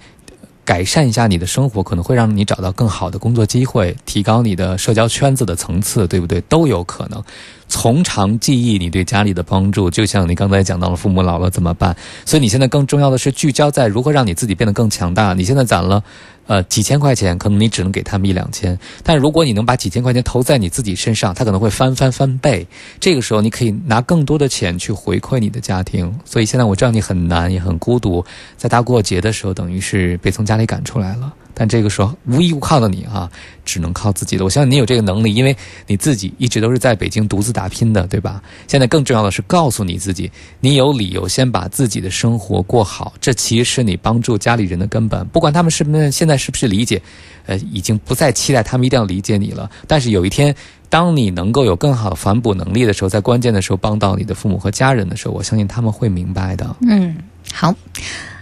[0.65, 6.41] 改善一下你的生活，可能会让你找到更好的工作机会，提高你的社交圈子的层次，对不对？
[6.43, 7.23] 都有可能。
[7.69, 11.97] 从长计议，你对家里的帮助，就像你刚才讲到了，父母老了怎么办？
[12.25, 15.35] 所以你现在更重要的是聚焦在如何让你自己变得更强大。
[15.35, 16.03] 你现在攒了。
[16.47, 22.67] 呃，几千块钱，可能你只能给他们一两千，但如果你能把几千块钱投在你自己身上，他可能会翻翻翻倍。
[23.01, 26.15] 这个时候，你可以拿更多的钱去回馈你的家庭。
[26.25, 28.25] 所以现在我知道你很难，也很孤独，
[28.57, 31.33] 在大过节的时候，等于是被从家里赶出来了。
[31.55, 33.31] 但这个时候无依无靠的你啊，
[33.65, 34.45] 只能靠自己的。
[34.45, 38.43] 我相信你有这个能力，因为你自己一直都是在北京独自打拼的，对吧？
[38.67, 45.27] 现在更重要的是告诉你自己，你有理由先把自己的生活过好，这其实是你帮助家里人的根本。
[45.29, 47.01] 不管他们是不是现在是不是理解，
[47.47, 49.71] 呃，已经不再期待他们一定要理解你了。
[49.87, 50.55] 但是有一天，
[50.89, 56.77] 当你能够有更好的反哺能力的时候，在关键的时候帮到你的父母和家人的时候，我相信他们会明白的。
[56.83, 57.17] 嗯，
[57.53, 57.75] 好。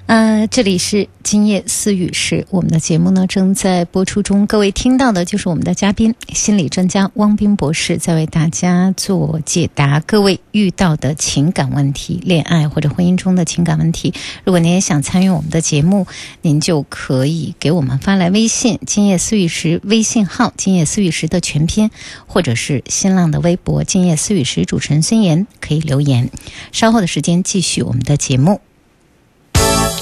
[0.06, 4.46] 呃，这里是今夜思雨时，我们的节目呢正在播出中。
[4.46, 10.00] 各位听到的就是我们的嘉宾，心理专家汪斌博士在为大家做解答。
[10.00, 14.12] 各位遇到的情感问题、恋爱或者婚姻中的情感问题，
[14.44, 16.06] 如果您也想参与我们的节目，
[16.42, 21.90] 您就可以给我们发来微信“今夜思雨时”微信号“今夜思雨时”的全拼，
[22.26, 26.28] 或者是新浪的微博“今夜思雨时”主持人孙岩可以留言。
[26.72, 28.60] 稍后的时间继续我们的节目。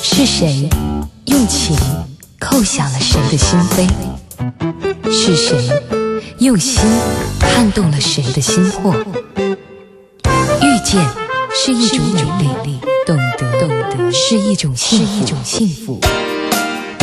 [0.03, 0.69] 是谁
[1.27, 1.77] 用情
[2.39, 3.87] 扣响了谁的心扉？
[5.11, 5.59] 是谁
[6.39, 6.81] 用心
[7.41, 8.95] 撼动了谁的心魄？
[10.63, 11.05] 遇见
[11.53, 12.01] 是一种
[12.39, 16.01] 美丽，懂得懂得是一种是一种幸福。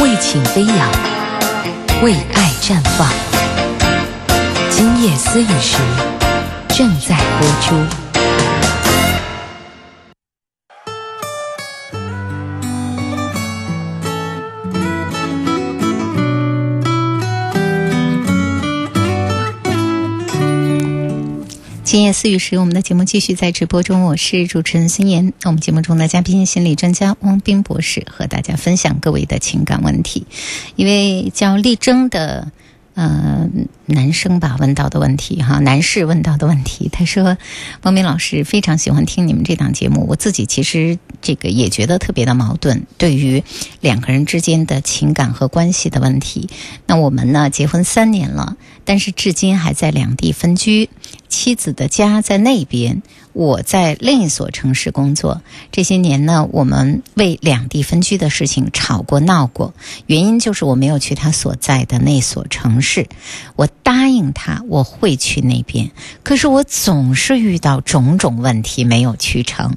[0.01, 0.91] 为情飞扬，
[2.01, 3.07] 为爱绽放。
[4.71, 5.77] 今夜思雨时，
[6.69, 8.06] 正在播出。
[21.87, 24.03] 今夜思雨时，我们的节目继续在直播中。
[24.03, 30.25] 我是主持人孙岩，我们节目中的嘉宾心理专家汪斌博士和大家分享各位的情感问题。
[30.75, 32.51] 一位叫丽争的
[32.97, 33.47] 呃
[33.85, 37.37] 男生吧问到的问题哈，男士问到的问题，他说
[37.83, 43.43] ：“汪斌老师非常喜欢听你们这档节目，我自己其实这个也觉得特别的矛盾，对于
[43.81, 46.49] 两个人之间的情感和关系的问题。
[46.87, 50.89] 那我们呢结婚三年了，但是至今还在两地分居。”
[51.29, 53.03] 妻子的家在那边，
[53.37, 55.43] 我在另一所城市工作。
[55.71, 59.75] 这些年呢，我们为两地分居的事情吵过闹过，
[60.07, 63.07] 原因就是我没有去他所在的那所城市。
[63.55, 65.91] 我答应他我会去那边，
[66.23, 69.75] 可是我总是遇到种种问题没有去成。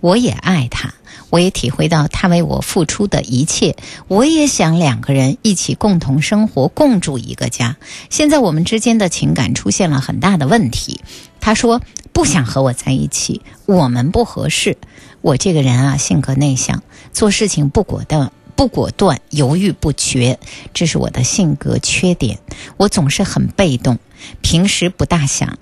[0.00, 0.94] 我也爱他。
[1.30, 3.76] 我也体会到他为我付出的一切，
[4.08, 7.76] 我也想两个人一起共同生活，共住一个家。
[8.08, 11.00] 现在我们之间的情感出现了很大的问题。
[11.40, 11.80] 他说
[12.20, 14.76] 不想和我在一起，我们不合适。
[15.22, 16.82] 我这个人啊，性格内向，
[17.14, 20.38] 做事情不果断，不果断，犹豫不决，
[20.74, 22.38] 这是我的性格缺点。
[22.76, 23.98] 我总是很被动，
[24.42, 25.56] 平时不大想。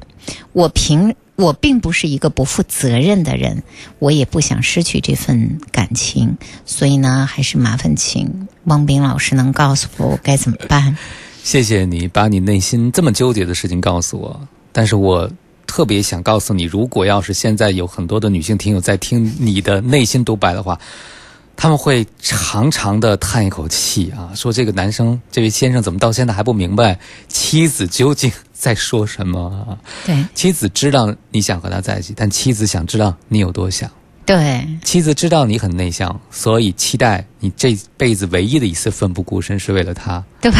[0.52, 1.14] 我平。
[1.36, 3.62] 我并不是一个不负责任的人，
[4.00, 10.98] 我也不想失去这份感情，所以呢，还是麻烦请汪斌老师能告诉我该怎么办。
[11.44, 15.30] 谢谢你把你内心这么纠结的事情告诉我，但是我
[15.68, 20.76] 特别想告诉你，如果要是现在有很多的女性听友在听你的内心独白的话，
[21.54, 28.32] 他们会长长的叹一口气啊，说这个男生，这位先生怎么到现在还不明白妻子究竟。
[28.58, 29.78] 在说什么？
[30.04, 33.88] 对，妻子知道你想和他在一起，但妻子想知道你有多想。
[34.28, 40.22] 对，妻子知道你很内向，所以期待你这辈子唯一的一次奋不顾身是为了他。
[40.38, 40.52] 对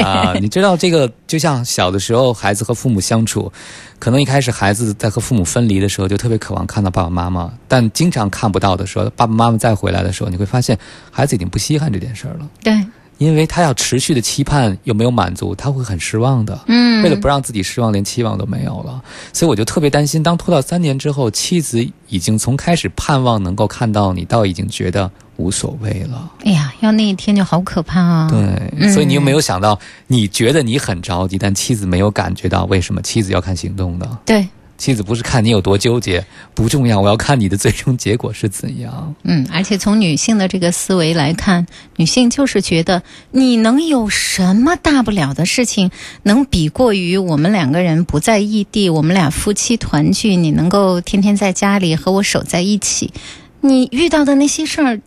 [0.00, 3.52] 啊，你知道这个就像小的时候，孩子和父母相处，
[3.98, 10.78] 可能一开始孩子在和父母分离的时候，就特别渴望看到爸爸妈妈，但经常看不到的时候，爸爸妈妈再回来的时候，你会发现
[11.10, 12.48] 孩子已经不稀罕这件事儿了。
[12.62, 12.72] 对。
[13.18, 16.58] 因为他要持续的期盼有没有满足，他会很失望的。
[16.66, 19.02] 嗯，为了不让自己失望，连期望都没有了，
[19.32, 26.30] 所以我就特别担心，当拖到三年之后，妻子已经从开始盼望能够看到你，到已经觉得无所谓了。
[26.44, 28.30] 哎呀，要那一天就好可怕啊！
[28.30, 34.18] 对，所以你有没有想到，你觉得你很着急，但妻子没有感觉到为什么妻子要看行动的？
[34.24, 34.46] 对。
[34.78, 39.14] 妻子不是看你有多纠结，不重要，我要看你的最终结果是怎样。
[39.24, 45.90] 嗯，而且从女性的这个思维来看，女性就是觉得你能有什么大不了的事情，
[46.22, 53.12] 能比过于我们两个人不在异地，我们俩夫妻团聚，你能够天天在家里和我守在一起，
[53.60, 55.00] 你遇到的那些事儿，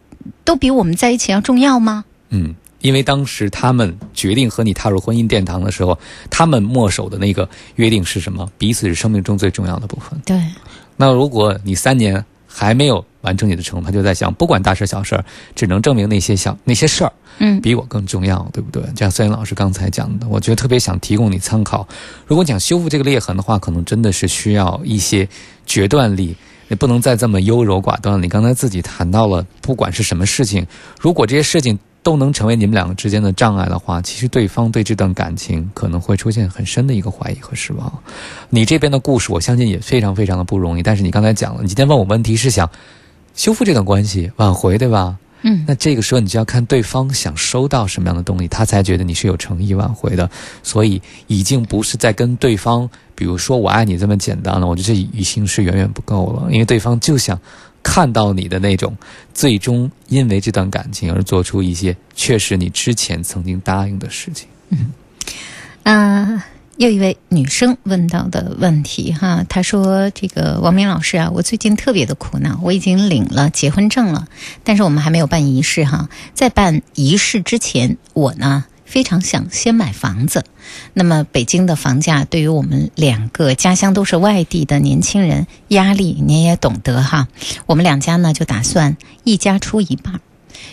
[0.44, 2.06] 都比我们在一起要重要吗？
[2.30, 2.56] 嗯。
[2.82, 5.98] 因为当时他们决定和你踏入婚姻殿堂的时候，
[6.30, 8.50] 他们默守的那个约定是什么？
[8.58, 10.20] 彼此是生命中最重要的部分。
[10.26, 10.42] 对。
[10.96, 15.22] 那如果你三年还没有完成你的承诺，他就在想，不管大事小事，
[15.56, 18.82] 只能证明那些小那些事儿，嗯，比我更重要，对不对？
[18.94, 21.88] 就像孙岩老师刚才讲的，我觉得特别想提供你参考。
[22.26, 25.28] 如果想修复这个裂痕的话，可能真的是需要一些
[25.66, 26.36] 决断力，
[26.68, 28.22] 你不能再这么优柔寡断。
[28.22, 30.66] 你刚才自己谈到了，不管是什么事情，
[31.00, 31.78] 如果这些事情。
[32.02, 37.92] 都能成为你们两个之间的障碍的话，其实对方对这段感情可能会出现很深的一个怀疑和失望。
[38.50, 40.84] 你这边的故事，我相信也非常非常的不容易。
[40.84, 42.70] 但是你刚才讲了，你今天问我问题是想
[43.36, 45.18] 修复这段关系、挽回，对吧？
[45.42, 45.66] 嗯。
[45.68, 50.30] 那这个时候你就要看对方想收到什么样的东西，他才觉得你是有诚意挽回的。
[50.64, 54.66] 所以已经不是在跟对方，比如说我爱你这么简单了。
[54.66, 57.38] 我觉得这已经是远远不够了，因为对方就想。
[57.82, 58.96] 看到你的那种，
[59.34, 64.48] 最终因为这段感情而做出一些确实你之前曾经答应的事情。
[64.70, 64.92] 嗯，
[65.84, 66.46] 啊，
[66.78, 74.28] 又一位女生问到的问题哈，她说：“这个王明老师啊，我最近特别的苦恼，我已经领了结婚证了，
[74.64, 80.44] 但是我们还没有办仪式哈，在办仪式之前，我呢。”非常想先买房子，
[80.94, 87.28] 那么北京的房价对于我们两个家乡都是外地的年轻人压力，您也懂得哈。
[87.68, 90.22] 我们两家呢就打算一家出一半，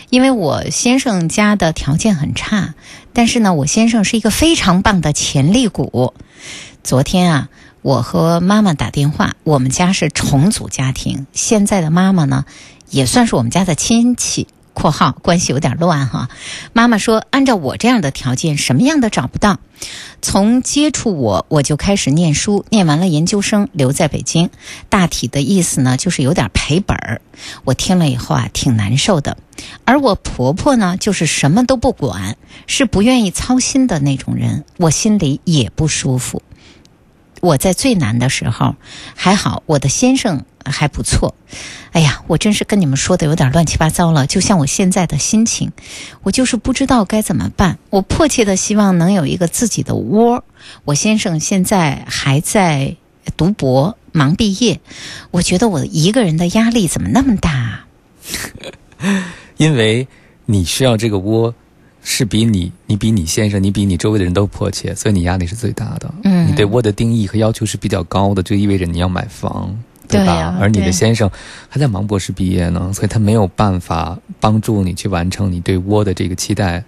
[0.09, 2.73] 因为我先生家的条件很差，
[3.13, 6.15] 但是呢我先生是一个非常棒的潜力股。
[6.83, 7.49] 昨天啊，
[7.83, 12.45] 我和妈妈打电话，我们家是重组家庭，现在的妈妈呢
[12.89, 14.47] 也算是我们家的亲戚。
[14.77, 16.29] 括号关系有点乱哈，
[16.71, 19.57] 妈妈说，按照我这样的条件，什么样的找不到。
[20.21, 24.51] 从接触我，我就开始念书，念完了研究生，留在北京。
[24.87, 27.21] 大体的意思呢，就是有点赔本儿。
[27.63, 29.37] 我听了以后啊，挺难受的。
[29.83, 32.37] 而我婆婆呢，就是什么都不管，
[32.67, 36.43] 是不愿意操心的那种人，我心里也不舒服。
[37.47, 38.75] 我在最难的时候，
[39.15, 41.33] 还好，我的先生还不错。
[41.93, 45.71] 哎呀，我真是跟你们说的有点乱七八糟了，就像我现在的心情，
[46.23, 47.79] 我就是不知道该怎么办。
[47.89, 50.43] 我迫切的希望能有一个自己的窝。
[50.83, 52.97] 我先生现在还在
[53.37, 54.81] 读博，忙毕业。
[55.31, 57.85] 我觉得我一个人的压力怎么那么大？
[59.55, 60.07] 因为
[60.45, 61.55] 你需要这个窝。
[62.09, 66.09] 是比你、你比你先生、你比你周围的人都迫切，所以你压力是最大的。
[66.23, 69.75] 嗯你对窝的定义和要求是比较高的，就意味着你要买房，吧？
[70.07, 71.29] 对吧而你的先生
[71.67, 76.81] 还在忙博士毕业呢，所以他没有办法帮助你去完成你对窝的这个期待。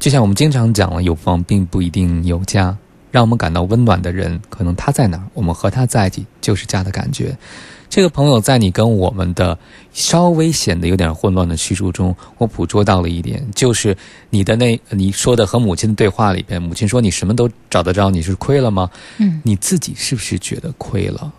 [0.00, 2.76] 就像我们经常讲了，有房并不一定有家。
[3.12, 7.38] 让我们感到温暖的人，可能他在哪儿，我们和他在一起就是家的感觉。
[7.94, 9.56] 这个朋友在你跟我们的
[9.92, 13.96] 稍微显得有点混乱的叙述中，我捕捉到了一点，就是
[14.30, 18.90] 你的那你说的和母亲的对话里边，母亲说你什么都找得着，你是亏了吗？
[19.18, 21.32] 嗯，你自己是不是觉得亏了？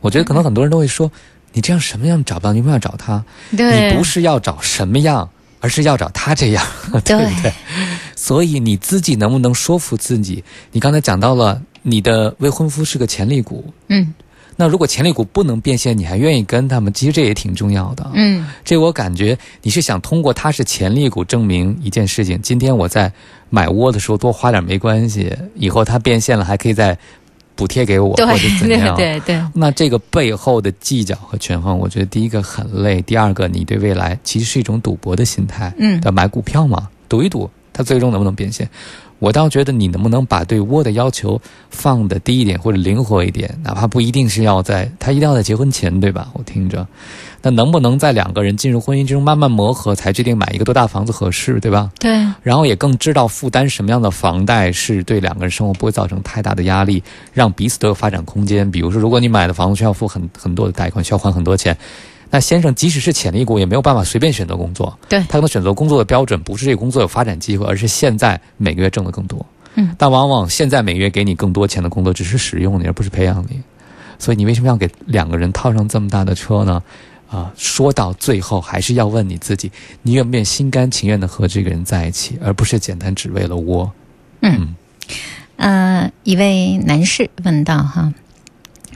[0.00, 1.08] 我觉得可能很多人都会说，
[1.52, 3.24] 你这样什么样找不到，你为什么要找他？
[3.56, 5.30] 对，你不是要找什么样，
[5.60, 6.66] 而是要找他这样，
[7.06, 7.52] 对不对？
[8.16, 10.42] 所以你自己能不能说服自己？
[10.72, 14.12] 你刚才讲到了你的未婚夫是个潜力股，嗯
[14.60, 16.92] 那如果潜力股不能变现，你还愿意跟他们？
[16.92, 18.10] 其实这也挺重要的。
[18.12, 22.38] 嗯这我感觉你是想通过它是潜力股证明一件事情。
[22.42, 23.10] 今天我在
[23.48, 26.94] 买窝的时候多花点没关系，以后它变现了还可以再
[27.56, 28.94] 补贴给我，或者怎对样？
[29.00, 35.72] 对对，那这个背后的计较和权衡，我觉得第一个很累，第二个你对未来其实是一种赌博的心态。
[35.78, 38.68] 嗯要买股票嘛，赌一赌，它最终能不能变现？
[39.20, 41.40] 我倒觉得你能不能把对窝的要求
[41.70, 46.28] 放的低一点或者灵活一点，哪怕不一定是要在他一定要在结婚前，对吧？
[46.32, 46.86] 我听着，
[47.42, 51.90] 那能不能在两个人进入婚姻之中慢慢磨合，才决定买一个多大房子合适，对吧？
[52.00, 52.10] 对，
[52.42, 57.02] 然后也更知道负担什么样的房贷是对两个人生活不会造成太大的压力，
[57.34, 58.70] 让彼此都有发展空间。
[58.70, 61.76] 比如说，如果你买的房子需要付很很多的贷款，需要还很多钱，
[62.30, 64.96] 那先生即使是潜力股，也没有办法随便选择工作。
[65.08, 69.44] 对他可能选择工作的标准不是这个工作有发展机会，而是现在每个月挣的更多。
[69.74, 73.60] 嗯，但往往现在每个月给你更多钱的工作只是使用你，而不是培养你。
[74.18, 76.82] 所以你为什么要给两个人套上这么大的车呢？
[77.30, 79.70] 啊，说到最后还是要问你自己，
[80.02, 83.90] 你愿不愿意心甘情愿的和这个人在一起，而不是简单只为了窝。
[84.42, 84.74] 嗯
[85.56, 88.12] 呃，一位男士问道哈，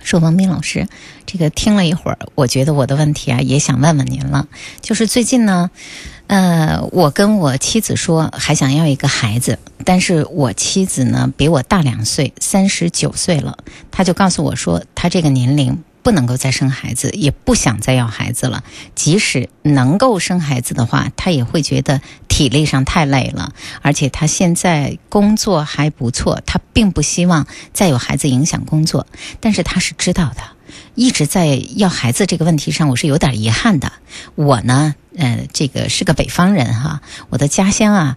[0.05, 0.87] 说王斌老师，
[1.27, 4.47] 这个听了一会儿，我觉得我的问题啊，也想问问您了。
[4.81, 5.71] 就是最近呢，
[6.27, 13.57] 呃，我跟我妻子说还想要一个孩子，但是我妻子呢比我大两岁，三十九岁了，
[13.91, 15.83] 她就告诉我说，她这个年龄。
[16.05, 18.63] 不能够再生孩子，也不想再要孩子了。
[18.95, 29.07] 即使能够生孩子的话，她也会觉得体力上太累了，而且她现在工作还不错，她并不希望再有孩子影响工作。
[29.41, 30.43] 但是她是知道的，
[30.95, 33.91] 一直在要孩子这个问题上，我是有点遗憾的。
[34.35, 37.01] 我呢，呃，这个是个北方人哈，
[37.31, 38.17] 我的家乡啊。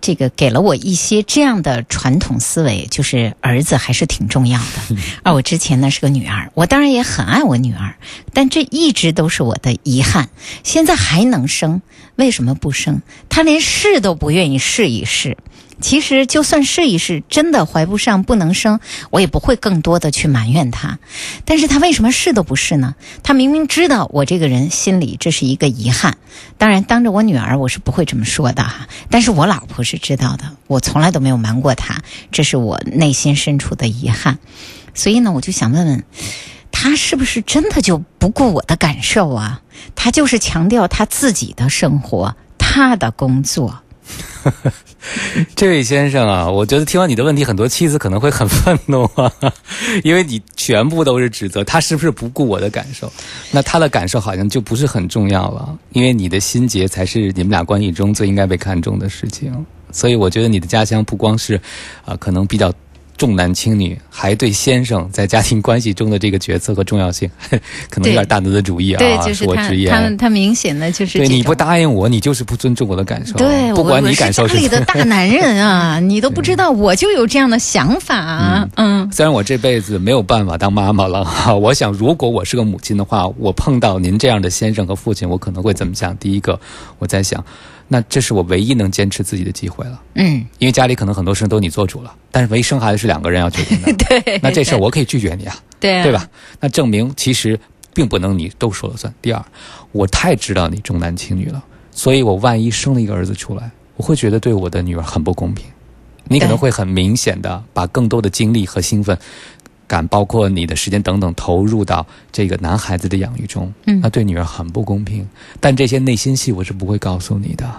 [0.00, 4.96] 这个给了我一些这样的传统思维，就是儿子还是挺重要的。
[5.22, 7.96] 而我之前呢是个女儿，我当然也很爱我女儿，
[8.32, 10.28] 但这一直都是我的遗憾。
[10.62, 11.82] 现在还能生，
[12.16, 13.02] 为什么不生？
[13.28, 15.36] 她连试都不愿意试一试。
[15.82, 18.80] 其实就算试一试，真的怀不上不能生，
[19.10, 20.98] 我也不会更多的去埋怨他。
[21.44, 22.94] 但是他为什么试都不试呢？
[23.22, 26.16] 他明明知道我这个人心里这是一个遗憾。
[26.56, 28.88] 当然，当着我女儿我是不会这么说的哈。
[29.10, 34.38] 但是我老婆是知道的，我从来都没有瞒过她，这是我内心深处的遗憾。
[34.94, 36.04] 所以呢，我就想问问。
[36.74, 39.60] 他是不是真的就不顾我的感受啊？
[39.94, 43.82] 他就是强调他自己的生活，他的工作。
[45.56, 49.32] 这位先生啊，我觉得听完你的问题，很多妻子可能会很愤怒啊，
[50.04, 53.12] 因为你全部都是指责他是不是不顾我的感受，
[53.50, 59.52] 那他的感受好像就不是很重要了，因为你的心结才是你们俩关系中最应该被看重的事情。
[59.90, 61.60] 所以我觉得你的家乡不光是，
[62.04, 62.72] 啊、可能比较。
[63.22, 67.30] 重男轻女，还对先生在家庭关系中的这个角色和重要性，
[67.88, 68.98] 可能有点大男子主义啊。
[68.98, 69.92] 对，就是我直言。
[69.92, 73.34] 他他明显的就是对你不答应我，你就是不尊重我的感受。
[73.36, 78.68] 对，不管我你感受我是家里的大男人啊， 你都不知道，我就有这样的想法啊。
[78.74, 86.16] 嗯，虽然我这辈子没有办法当妈妈了哈， 我想如果我是个母亲的话，我碰到您这样的先生和父亲，我可能会怎么想？
[86.16, 86.58] 第一个，
[86.98, 87.44] 我在想，
[87.92, 93.92] 那这是我唯一能坚持自己的机会了，嗯，因为家里可能很多事情都你做主了，但是唯一生孩子是两个人要决定的。
[94.08, 96.10] 对，那这事儿我可以拒绝你啊， 对啊对？
[96.10, 96.26] 吧？
[96.58, 97.60] 那证明其实
[97.92, 99.12] 并不能你都说了算。
[99.20, 99.44] 第二，
[99.92, 105.66] 我太知道你重男轻女了，所以我万一生了一个儿子出来，我会觉得对我的女儿很不公平。
[106.28, 109.18] 你可能会很明显的把更多的精力和兴奋
[109.86, 115.26] 感，包括你的时间等等，投入到这个男孩子的养育中，嗯那对女儿很不公平。
[115.60, 117.70] 但这些内心戏我是不会告诉你的。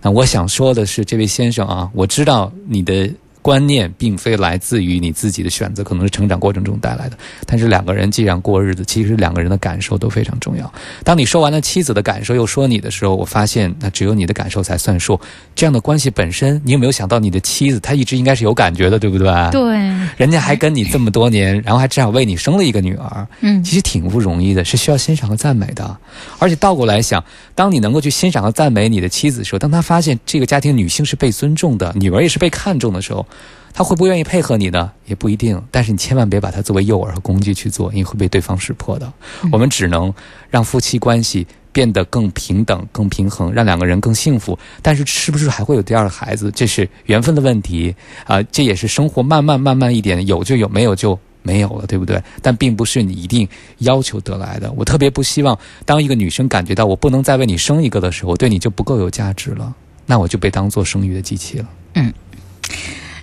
[0.00, 3.10] 那我想说的是，这位先生啊，我知道你的
[3.42, 7.16] 观念并非来自于你自己的选择，可能是成长过程中带来的。
[7.46, 10.72] 但是两个人既然过日子，其实两个人的感受都非常重要。
[11.04, 15.18] 当你说完了妻子的感受，又说你的时候，我发现那只有你的感受才算数。
[15.54, 19.28] 这样的关系本身，你有没有想到你的妻子她一直应该是有感觉的，对不对？
[19.50, 19.78] 对，
[20.16, 25.96] 人家还跟你这么多年，然后还至少为你生了一个女儿，嗯其实挺不容易的，是需要欣赏和赞美的。
[26.38, 27.22] 而且倒过来想，
[27.58, 33.26] 当你能够去欣赏和赞美你的妻子的时候，当他发现这个家庭女性是被尊重的，女儿也是被看重的时候，
[33.74, 34.92] 他会不会愿意配合你呢？
[35.06, 35.60] 也不一定。
[35.72, 39.12] 但是你千万别把它作为诱饵和工具去做，因为会被对方识破的。
[39.50, 40.14] 我们只能
[40.48, 41.44] 让夫妻关系。
[41.70, 44.58] 变得更平等、更平衡，让两个人更幸福。
[44.82, 46.50] 但是，是不是还会有第二个孩子？
[46.50, 47.94] 这是缘分的问题
[48.24, 52.22] 啊、这也是生活慢慢、慢慢一点，有就有，没有就没有了，对不对？
[52.42, 54.70] 但并不是你一定要求得来的。
[54.72, 59.74] 我特别不希望，当一个女生感觉到我不能再为你生一个的时候，对你就不够有价值了，
[60.06, 61.68] 那我就被当做生育的机器了。
[61.94, 62.12] 嗯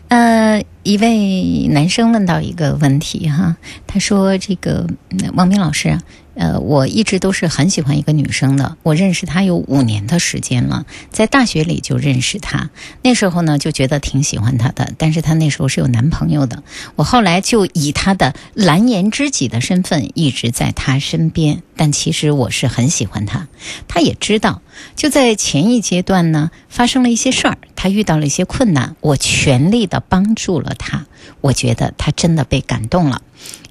[0.07, 3.57] 呃，一位男生问到一个问题哈，
[3.88, 5.97] 他说：“这个那王斌老师，
[6.36, 12.69] 呃，我一直都是很喜欢一个女生的，我认识她有五年的时间了，在大学里就认识她，
[13.01, 16.61] 那时候呢就觉得挺喜欢她的，但是她那时候是有男朋友的，
[16.95, 23.47] 我后来就以她的蓝颜知己的身份一直在她身边，但其实我是很喜欢她，
[23.88, 24.61] 她也知道。
[24.97, 31.05] 就在前一阶段呢，发生了一些事儿，她遇到了一些困难，我全力的帮助了她，
[31.39, 33.21] 我觉得她真的被感动了。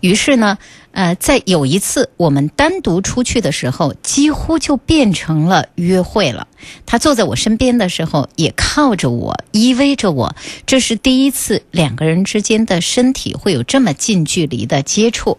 [0.00, 0.58] 于是呢，
[0.92, 6.46] 呃，在有一次我们单独出去的时候，几乎就变成了约会了。
[6.84, 10.34] 他坐在我身边的时候，也靠着我，依偎着我，
[10.66, 15.38] 这是第一次两个人之间的身体会有这么近距离的接触。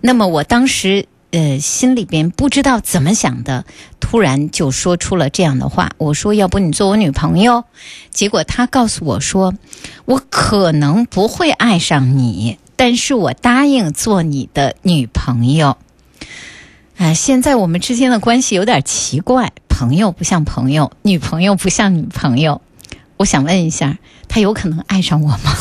[0.00, 3.64] 那么我当时呃心里边不知道怎么想的，
[4.00, 7.64] 突然就说出了这样的话，我说要不你做我女朋友？
[8.10, 9.54] 结果他告诉我说，
[10.04, 15.76] 我可能不会爱上你，但是我答应做你的女朋友。
[16.98, 22.62] 啊、现在我们之间的关系有点奇怪，朋友不像朋友，女朋友不像女朋友。
[23.18, 23.98] 我想问一下，
[24.28, 25.56] 他有可能爱上我吗？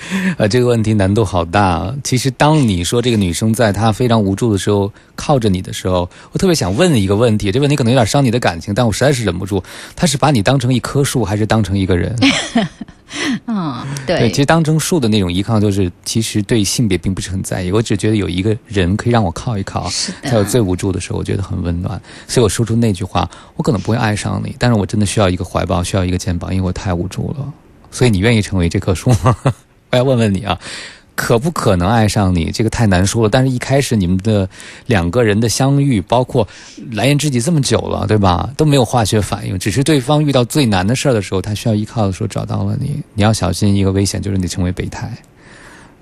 [0.38, 1.94] 呃，这个问题难度好大啊！
[2.02, 9.62] 其实，当你说这个女生在她非常无助的时候靠着你的时候，我特别想问一个问题，这问题可能有点伤你的感情，但我实在是忍不住。
[9.94, 12.16] 她是把你当成一棵树，还是当成一个人？
[13.46, 17.72] 嗯，对，其实当成树的那种依靠，就是其实对性别并不是很在意。
[17.72, 22.00] 我只觉得有一个人可以让我靠一靠，是在我，最无助的时候，我觉得很温暖。
[22.28, 27.52] 所以我说出那句话，我可能不会爱上你，但是我真的需要一个怀抱，需要一个肩膀，因为我太无助了。
[27.90, 29.36] 所以你愿意成为这棵树吗？
[29.90, 30.58] 我要问问你啊，
[31.14, 32.50] 可不可能爱上你？
[32.50, 33.28] 这个太难说了。
[33.28, 34.48] 但是一开始你们的
[34.86, 36.46] 两个人的相遇，包括
[36.92, 38.48] 蓝颜知己这么久了，对吧？
[38.56, 43.02] 都没有化学反应，只是对方遇到最难的事儿的时候，他需要依靠的时候找到了你。
[43.14, 45.12] 你要小心一个危险，就是你成为备胎。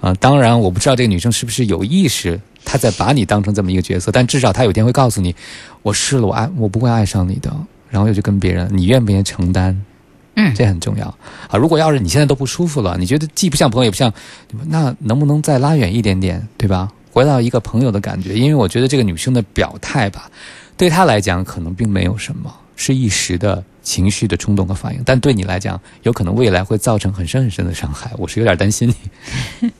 [0.00, 5.34] 啊、当然我不知道这个女生是不是有意识，她在把你当成这么一个角色，但至少她有一天会告诉你，
[5.82, 7.52] 我试了，我爱，我不会爱上你的，
[7.90, 9.76] 然后又去跟别人，你愿不愿意承担？
[10.40, 11.06] 嗯这很重要
[11.48, 11.58] 啊！
[11.58, 14.12] 如果要是你现在都不舒服了，你觉得既不像朋友也不像，
[14.68, 16.88] 那能不能再拉远一点点，对吧？
[17.10, 20.30] 回到一个朋友的感觉，因为我觉得这个女生的表态吧，
[20.76, 28.12] 对她来讲可能并没有什么，是一时的情绪的冲动和反应，但对你来讲，有可能未来会造成很深很深的伤害。
[28.16, 29.70] 我是有点担心你。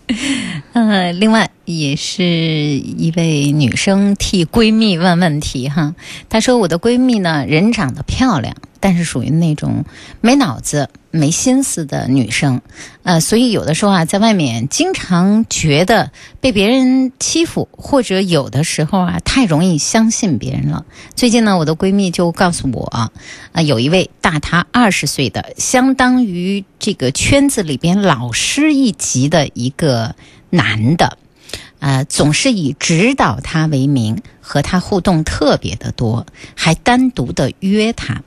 [0.72, 5.94] 呃， 另外也是一位女生替闺蜜问问题哈。
[6.28, 9.84] 她说：“我的闺蜜呢，人长得漂亮，但是属于那种
[10.20, 12.60] 没脑子、没心思的女生，
[13.02, 16.10] 呃，所以有的时候啊，在外面经常觉得
[16.40, 20.84] 被别人欺负，或者有的时候啊，太容易相信别人了。
[21.14, 23.10] 最近呢，我的闺蜜就告诉我，
[23.52, 30.14] 啊、有一位大她二十岁的，相当于这个圈子里边老师一级的一个
[30.50, 31.18] 男的。”
[31.80, 36.26] 呃，总是以指导她为名，和她互动特别的多，
[36.56, 38.22] 还单独的约她。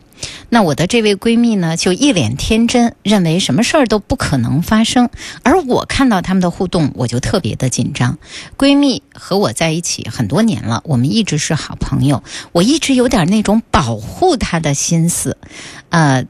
[0.49, 5.09] 那我的这位闺蜜呢，就一脸天真，认为什么事儿都不可能发生。
[5.43, 8.17] 而我看到他们的互动，我就特别的紧张。
[8.57, 15.38] 闺蜜和我在一起很多年了，我们一直是好朋友，我一直有点那种保护她的心思，
[15.89, 16.26] 呃。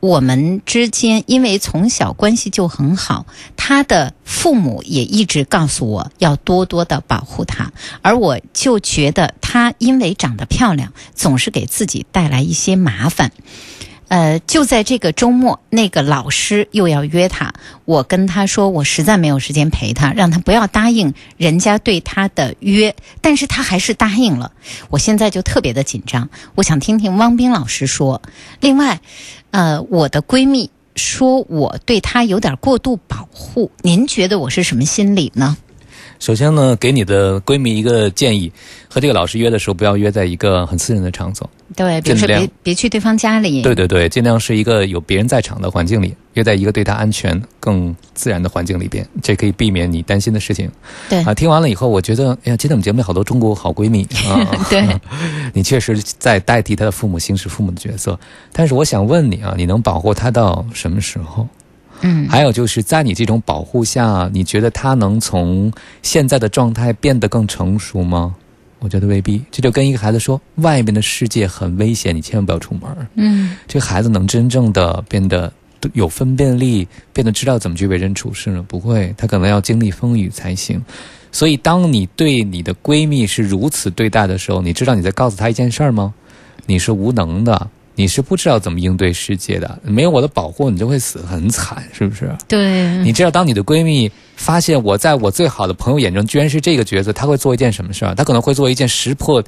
[0.00, 3.26] 我们之间因为从小关系就很好，
[3.56, 7.72] 他的父母也一直告诉我要多多的保护他，
[8.02, 13.32] 而我就觉得他因为长得漂亮，总是给自己带来一些麻烦。
[14.08, 17.52] 呃，就在这个周末，那个老师又要约她，
[17.84, 24.50] 我跟她说，我实在没有时间陪她，让她不要答应人家对她的约，但是她还是答应了。
[24.88, 28.22] 我现在就特别的紧张，我想听听汪斌老师说。
[28.60, 29.00] 另外，
[29.50, 35.56] 呃，我的闺蜜说我对她有点过度保护，您觉得我是什么心理呢？
[36.18, 38.50] 首先呢，给你的闺蜜一个建议，
[38.88, 41.48] 和这个老师约的时候，不要约在一个很私人的场所。
[41.76, 43.62] 对，比如说别别去对方家里。
[43.62, 50.70] 对对对，尽量是一个有别人在场的环境里，约在一个对他安全、更自然的环境里边，这可以避免你担心的事情。
[51.08, 54.66] 对啊，听完了以后，我觉得，哎呀，今天我们节目里好多中国好闺蜜 啊。
[54.70, 54.86] 对，
[55.52, 58.18] 你确实在代替她的父母行使父母的角色，
[58.52, 61.46] 但是我想问你啊，你能保护她到什么时候？
[62.00, 68.34] 嗯，还有就是在你这种保护下，你觉得他能从现在的状态变得更成熟吗？
[68.80, 69.42] 我觉得未必。
[69.50, 72.82] 这就跟一个孩子说，外面的世界很危险，你千万不要出门。
[73.14, 75.52] 嗯，这个孩子能真正的变得
[75.94, 78.64] 有分辨力，变得知道怎么去为人处事呢？
[78.66, 80.82] 不会，他可能要经历风雨才行。
[81.30, 86.14] 所以，当你对你的闺蜜是如此对待的时候，你知道你在告诉她一件事儿吗？
[86.66, 89.76] 你是无能的，你是不知道怎么应对世界的。
[89.82, 92.32] 没有我的保护，你就会死很惨，是不是？
[92.46, 98.14] 对，你知道，当你的闺蜜发现我在我最好的朋友眼中居然是这个角色，她会做一件什么事儿？
[98.14, 99.42] 她可能会做一件石破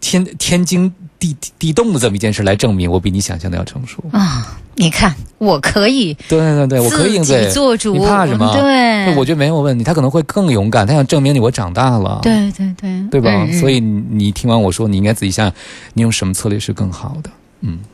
[0.00, 0.88] 天 天惊
[1.18, 4.04] 地地地动的这么一件事来证明我比你想象的要成熟。
[4.12, 7.52] 啊，你看我可以对对对，我可以应自对己。
[7.52, 8.52] 做主，你怕什么？
[8.54, 9.82] 对，我觉得没有问题。
[9.82, 12.20] 她可能会更勇敢，她想证明你我长大了。。
[12.22, 13.44] 对对对，对吧？
[13.58, 15.54] 所以你你听完我说，你应该自己想想，
[15.94, 17.30] 你用什么策略是更好的。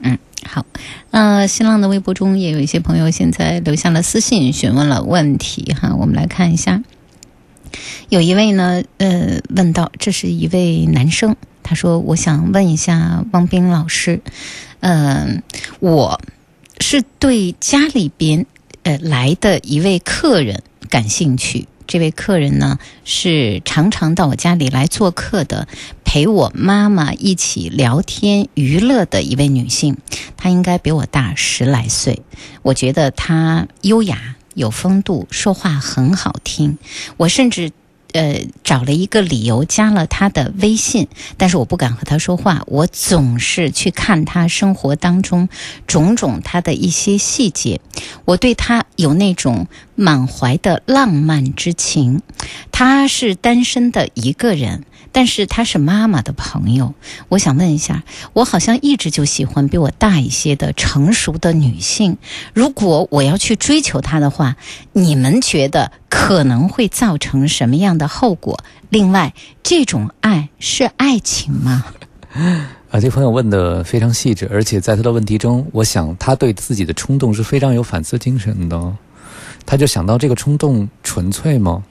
[0.00, 0.66] 嗯，好，
[1.10, 6.82] 呃，新浪的微博中也有一些朋友现在留下了私信，询问了问题哈，我们来看一下。
[8.08, 14.20] 有一位呢，呃，问到，这是一位男生，他说：“我想问一下汪冰老师，
[14.80, 15.42] 嗯、
[15.80, 16.20] 我
[16.78, 18.44] 是对家里边
[18.82, 21.66] 呃来的一位客人感兴趣。
[21.86, 25.66] 这位客人呢是常常到我家里来做客的，
[26.12, 29.96] 陪我妈妈一起聊天娱乐的一位女性。
[30.36, 32.20] 她应该比我大十来岁，
[32.60, 36.76] 我觉得她优雅有风度，说话很好听。
[37.16, 37.72] 我甚至。
[38.14, 41.08] 呃，找了一个理由加了她的微信，
[41.38, 42.62] 但是我不敢和她说话。
[42.66, 45.48] 我总是去看她生活当中
[45.86, 47.80] 种种她的一些细节，
[48.26, 52.20] 我对她有那种满怀的浪漫之情。
[52.70, 56.94] 她是单身的一个人，但是她是妈妈的朋友。
[57.28, 58.02] 我想问一下，
[58.32, 62.16] 我好像一直就喜欢比我大一些的成熟的女性。
[62.52, 64.56] 如果我要去追求她的话，
[64.92, 68.64] 你们觉得可能会造成什么样的后果？
[68.88, 71.84] 另外，这种爱是爱情吗？
[72.90, 78.96] 啊，这朋友问的非常细致，而且在他的问题中，我想他对自己的冲动是非常有反思精神的。
[79.64, 81.82] 他就想到这个冲动纯粹吗？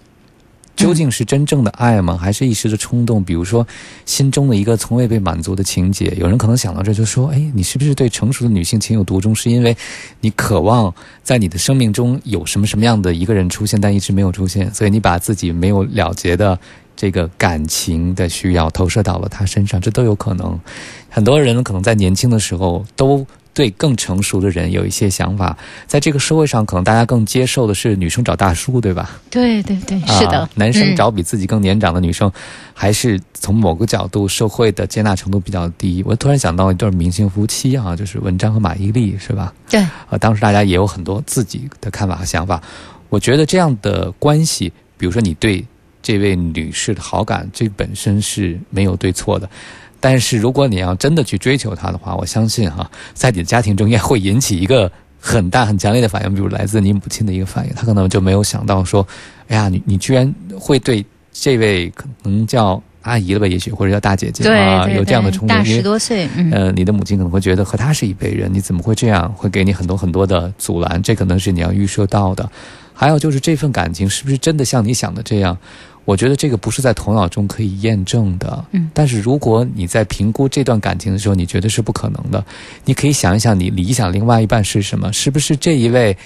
[0.81, 2.17] 究竟是真正的爱吗？
[2.19, 3.23] 还是一时的冲动？
[3.23, 3.65] 比如说，
[4.07, 6.11] 心中的一个从未被满足的情节。
[6.17, 9.35] 有人可能想到这就说：“哎，你是不是对成熟的女性情有独钟？
[9.35, 9.77] 是因为
[10.21, 16.57] 你渴望在你的生命中有什么什么样的一个人出现，但一直没有出现，所以你把自己没有了结的
[16.95, 20.59] 这个感情的需要投射到了他身上，这都有可能。
[21.09, 23.23] 很多人可能在年轻的时候都
[23.53, 29.19] 对更成熟的人有一些想法，在这个社会上，可能大家更接受的是女生找大叔，对吧？
[29.29, 32.31] 对对对，是的，啊，男生嗯找比自己更年长的女生，
[32.73, 36.01] 还是从某个角度社会的接纳程度比较低。
[36.05, 39.53] 我突然想到一对明星夫妻啊，就是文章和马伊琍，是吧？
[39.69, 42.61] 对，啊，当时大家也有很多自己的看法和想法。
[43.09, 45.65] 我觉得这样的关系，比如说你对
[46.01, 49.49] 这位女士的好感，这本身是没有对错的。
[50.01, 59.07] 但是如果你要真的去追求她的话，我相信哈、在你的家庭中间会引起一个很大很强烈的反应，比如来自你母亲的一个反应，她可能就没有想到说，
[59.47, 69.31] 哎呀，你你居然会对这位可能叫阿姨了吧，也许或者叫大姐姐对啊，对有这样的冲动，对大十多岁，嗯，呃，你的母亲可能会觉得和她是一辈人，你怎么会这样？
[69.33, 72.49] 会给你很多很多的阻拦，这可能是你要预设到的。
[72.93, 75.57] 还有就是这份感情是不是真的像你想的这样？
[76.11, 78.65] 我觉得这个不是在头脑中可以验证的。
[78.71, 82.45] 嗯但是如果你在评估这段感情的时候，你觉得是不可能的，
[82.83, 85.13] 你可以想一想，你理想另外一半是什么？
[85.13, 86.17] 是不是这一位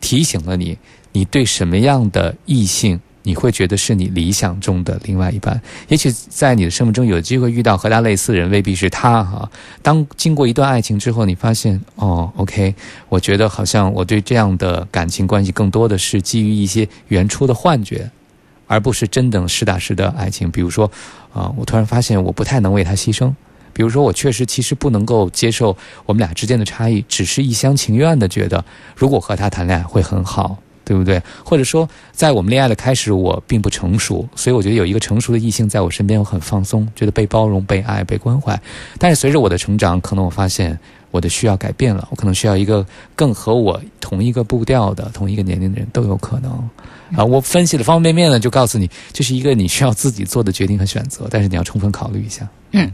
[0.00, 0.78] 提醒了你，
[1.12, 2.98] 你对什么样的异性？
[3.26, 9.50] 你会觉得是你理想中的另外一半，也许在你的生命中有机会遇到和他类似的人，未必是他哈。
[9.80, 12.74] 当经过一段爱情之后，你发现哦，OK，
[13.08, 18.10] 我觉得好像我对这样的感情关系更多的是基于一些原初的幻觉，
[18.66, 20.50] 而不是真正实打实的爱情。
[20.50, 20.90] 比如说，
[21.32, 23.32] 啊、我突然发现我不太能为他牺牲。
[23.72, 28.64] 比如说，我确实其实不能够接受我们俩之间的差异，只是一厢情愿的觉得，
[28.96, 31.20] 如果和他谈恋爱会很好，对不对？
[31.44, 38.56] 或者说，在我们恋爱的开始，我并不成熟，所以我觉得有一个成熟的异性在我身边，我很放松，觉得被包容、被爱、被关怀。
[38.96, 40.78] 但是随着我的成长，可能我发现
[41.14, 42.84] 我的需要改变了，我可能需要一个
[43.14, 46.50] 更和我同一个步调的、同一个年龄的人都有可能。
[47.16, 52.48] 啊，我分析的方方面面呢，就告诉你，这是一个你需要自己做的决定和选择，但是你要充分考虑一下。
[52.72, 52.92] 嗯，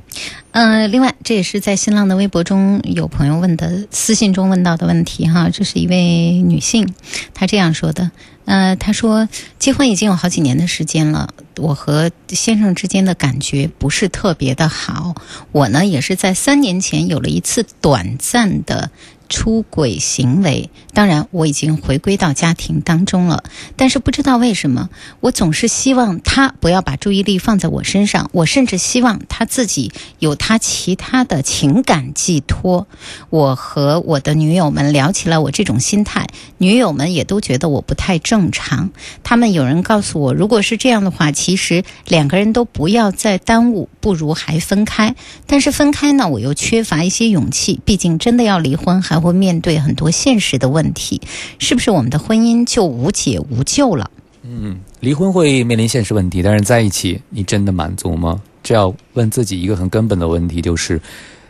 [0.51, 5.49] 呃，另外，这也是在新浪的微博中有朋友问的私信中问到的问题哈。
[5.49, 6.93] 这是一位女性，
[7.33, 8.11] 她这样说的：
[8.51, 9.29] 呃，他说
[9.61, 15.15] 结婚已经有好几年的时间了，我和先生之间的感觉不是特别的好。
[15.53, 18.91] 我呢，也是在三年前有了一次短暂的。
[19.31, 23.45] 出轨行为，当然我已经回归到家庭当中了，
[23.77, 32.89] 但是不知道为什么，我总是希望他不要把注意力放在我身上，我甚至希望他自己有他其他的情感寄托。
[33.31, 36.27] 我和我的女友们聊起了我这种心态，
[36.59, 38.91] 女友们也都觉得我不太正常。
[39.23, 45.15] 他们有人告诉我，如果是这样的话，其实两个人都不要再耽误，不如还分开。
[45.47, 49.20] 但是分开呢，我又缺乏一些勇气，毕竟真的要离婚还。
[49.21, 51.21] 会面对很多现实的问题，
[51.59, 54.11] 是不是我们的婚姻就无解无救了？
[54.43, 58.41] 嗯，离婚会面临现实问题，但是在一起，你真的满足吗？
[58.63, 61.01] 这要问自己一个很根本的问题，就是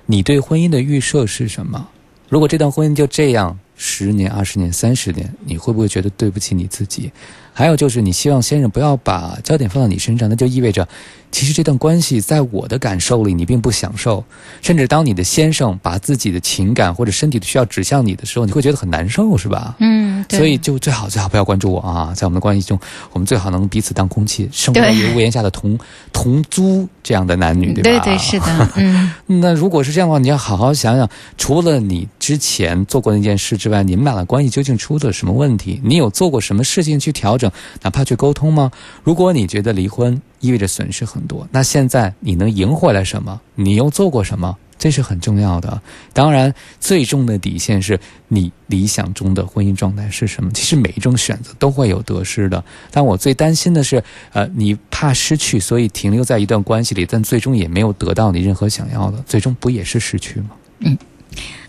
[0.06, 1.88] 你对婚姻的预设是什么？
[2.28, 7.10] 如果这段婚姻就这样十年、二十年、三十年，你会不会觉得对不起你自己？
[7.60, 10.88] 还有就是，你希望先生不要把焦点放到你身上，那就意味着。
[11.30, 14.24] 其实这段关系在我的感受里，你并不享受，
[14.62, 19.76] 甚至当你的先生把自己的情感或者身体的需要指向你的时候，你会觉得很难受，是吧？
[19.78, 22.12] 嗯，所以就最好最好不要关注我啊！
[22.16, 22.76] 在我们的关系中，
[23.12, 25.78] 我们最好能彼此当空气，生活在一个屋檐下的同
[26.12, 28.02] 同租这样的男女，对吧？
[28.04, 29.12] 对对是的，嗯。
[29.40, 31.08] 那如果是这样的话，你要好好想想，
[31.38, 35.80] 除了你之前做过那件事之外，你们俩的关系究竟出了什么问题？
[35.84, 37.48] 你有做过什么事情去调整，
[37.82, 38.70] 哪怕去沟通吗？
[39.02, 41.48] 如果你觉得离婚，意味着损失很多。
[41.50, 43.40] 那现在你能赢回来什么？
[43.54, 44.56] 你又做过什么？
[44.78, 45.82] 这是很重要的。
[46.14, 50.50] 当然，最终的底线是你理想中的婚姻状态是什么？
[50.52, 52.64] 其实每一种选择都会有得失的。
[52.90, 60.50] 但我最担心的是，呃，你怕失去，所以停留在一段关系里，但最终也没有得到你任何想要的，最终不也是失去吗？
[60.78, 60.96] 嗯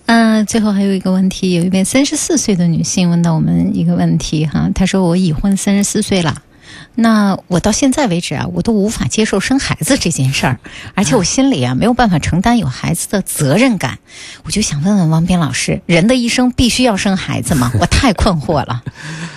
[0.06, 0.32] 嗯。
[0.46, 6.42] 最后还有一个问题，有一位三十四岁的女性问到我们一个问题哈，她说：“我已婚三十四岁了。”
[6.96, 10.60] 那我到现在为止啊，我都无法接受生孩子这件事儿，
[10.96, 14.00] 而且我心里啊没有办法承担有孩子的责任感。
[14.44, 17.72] 我就想问问王斌老师，人的一生必须要生孩子吗？
[17.80, 18.84] 我太困惑了。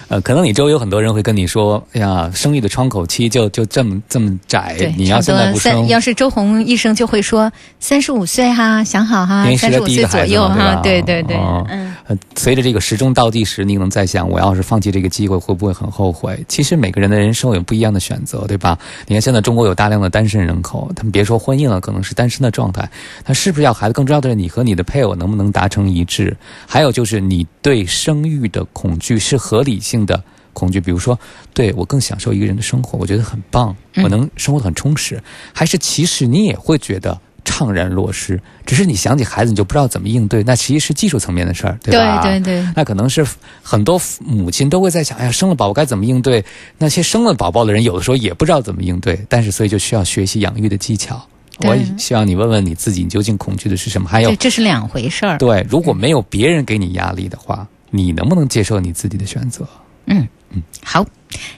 [0.08, 7.50] 呃，可能你周围有很多人会跟你说：“哎呀，生育的窗口期就就这么这么窄，你要现在不生。”要是周红医生就会说
[7.80, 11.36] ：“三十五岁哈，想好哈，三十五岁左右哈。”对对对，
[11.70, 11.94] 嗯。
[12.36, 16.44] 随着这个时钟倒计时，你可能在想：我要是放弃这个机会，会不会很后悔？
[16.48, 18.78] 其实每个人的人生有不一样的选择，对吧？
[19.06, 22.88] 你看现在中国有大量的单身人口，他们别说婚姻了，可能是单身的状态。
[23.24, 23.92] 他是不是要孩子？
[23.94, 26.36] 更重要的是，你和你的配偶能不能达成一致？
[26.66, 30.24] 还有就是，你对生育的恐惧是合理性的
[30.54, 31.18] 恐惧，比如说，
[31.52, 35.22] 对我更享受一个人的生活，我觉得很棒，我能生活的很充实，
[35.52, 37.20] 还是其实你也会觉得？
[37.46, 40.42] 怅然若失，只是你想起孩子，你就不知道怎么应对。
[40.44, 42.22] 那其实是技术层面的事儿，对吧？
[42.22, 42.72] 对对对。
[42.74, 43.24] 那可能是
[43.62, 46.42] 很多母亲都会在想：哎呀，生了宝宝该怎么应对？
[46.78, 49.22] 那些生了宝宝的人，有的时候也不知道怎么应对。
[49.28, 51.22] 但是，所以就需要学习养育的技巧。
[51.58, 54.08] 我也希望你问问你自己，你究竟恐惧的是什么？
[54.08, 55.36] 还有，这是两回事儿。
[55.36, 59.68] 对，如果没有别人给你压力的话，你能不能接受你自己的选择？
[60.06, 61.04] 嗯嗯，好。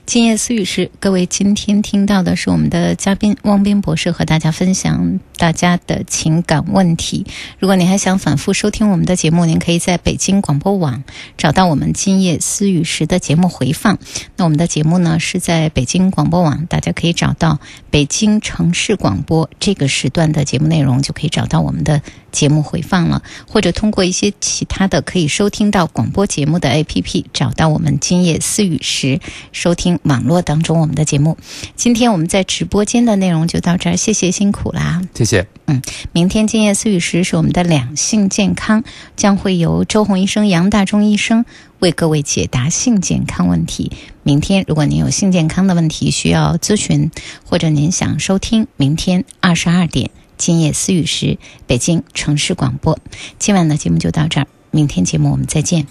[0.04, 7.26] 今夜思语时，各位今天听到的是我们的嘉宾汪斌博士和大家分享大家的情感问题。
[7.58, 11.02] 如果您还想反复收听我们的节目，您可以在北京广播网
[11.36, 13.98] 找到我们今夜思语时的节目回放。
[14.36, 17.58] 那我们的节目呢是在北京广播网，大家可以找到
[17.90, 22.00] 北京城市广播这个时段的节目内容，就可以找到我们的
[22.30, 23.22] 节目回放了。
[23.48, 29.20] 或者通过一些其他的可以收听到广播节目的 APP，找到我们今夜思语时。
[29.66, 31.36] 收听网络当中我们的节目，
[31.74, 35.44] 今天我们在直播间的内容就到这儿，谢谢辛苦啦，谢谢。
[35.66, 38.84] 嗯，明天今夜思雨时是我们的两性健康，
[39.16, 41.44] 将会由周红医生、杨大中医生
[41.80, 43.90] 为各位解答性健康问题。
[44.22, 47.10] 明天如果您有性健康的问题需要咨询，
[47.44, 53.00] 或者您想收听明天二十二点今夜思雨时北京城市广播，
[53.40, 55.88] 今晚的节目就到这儿，明天节目我们再见。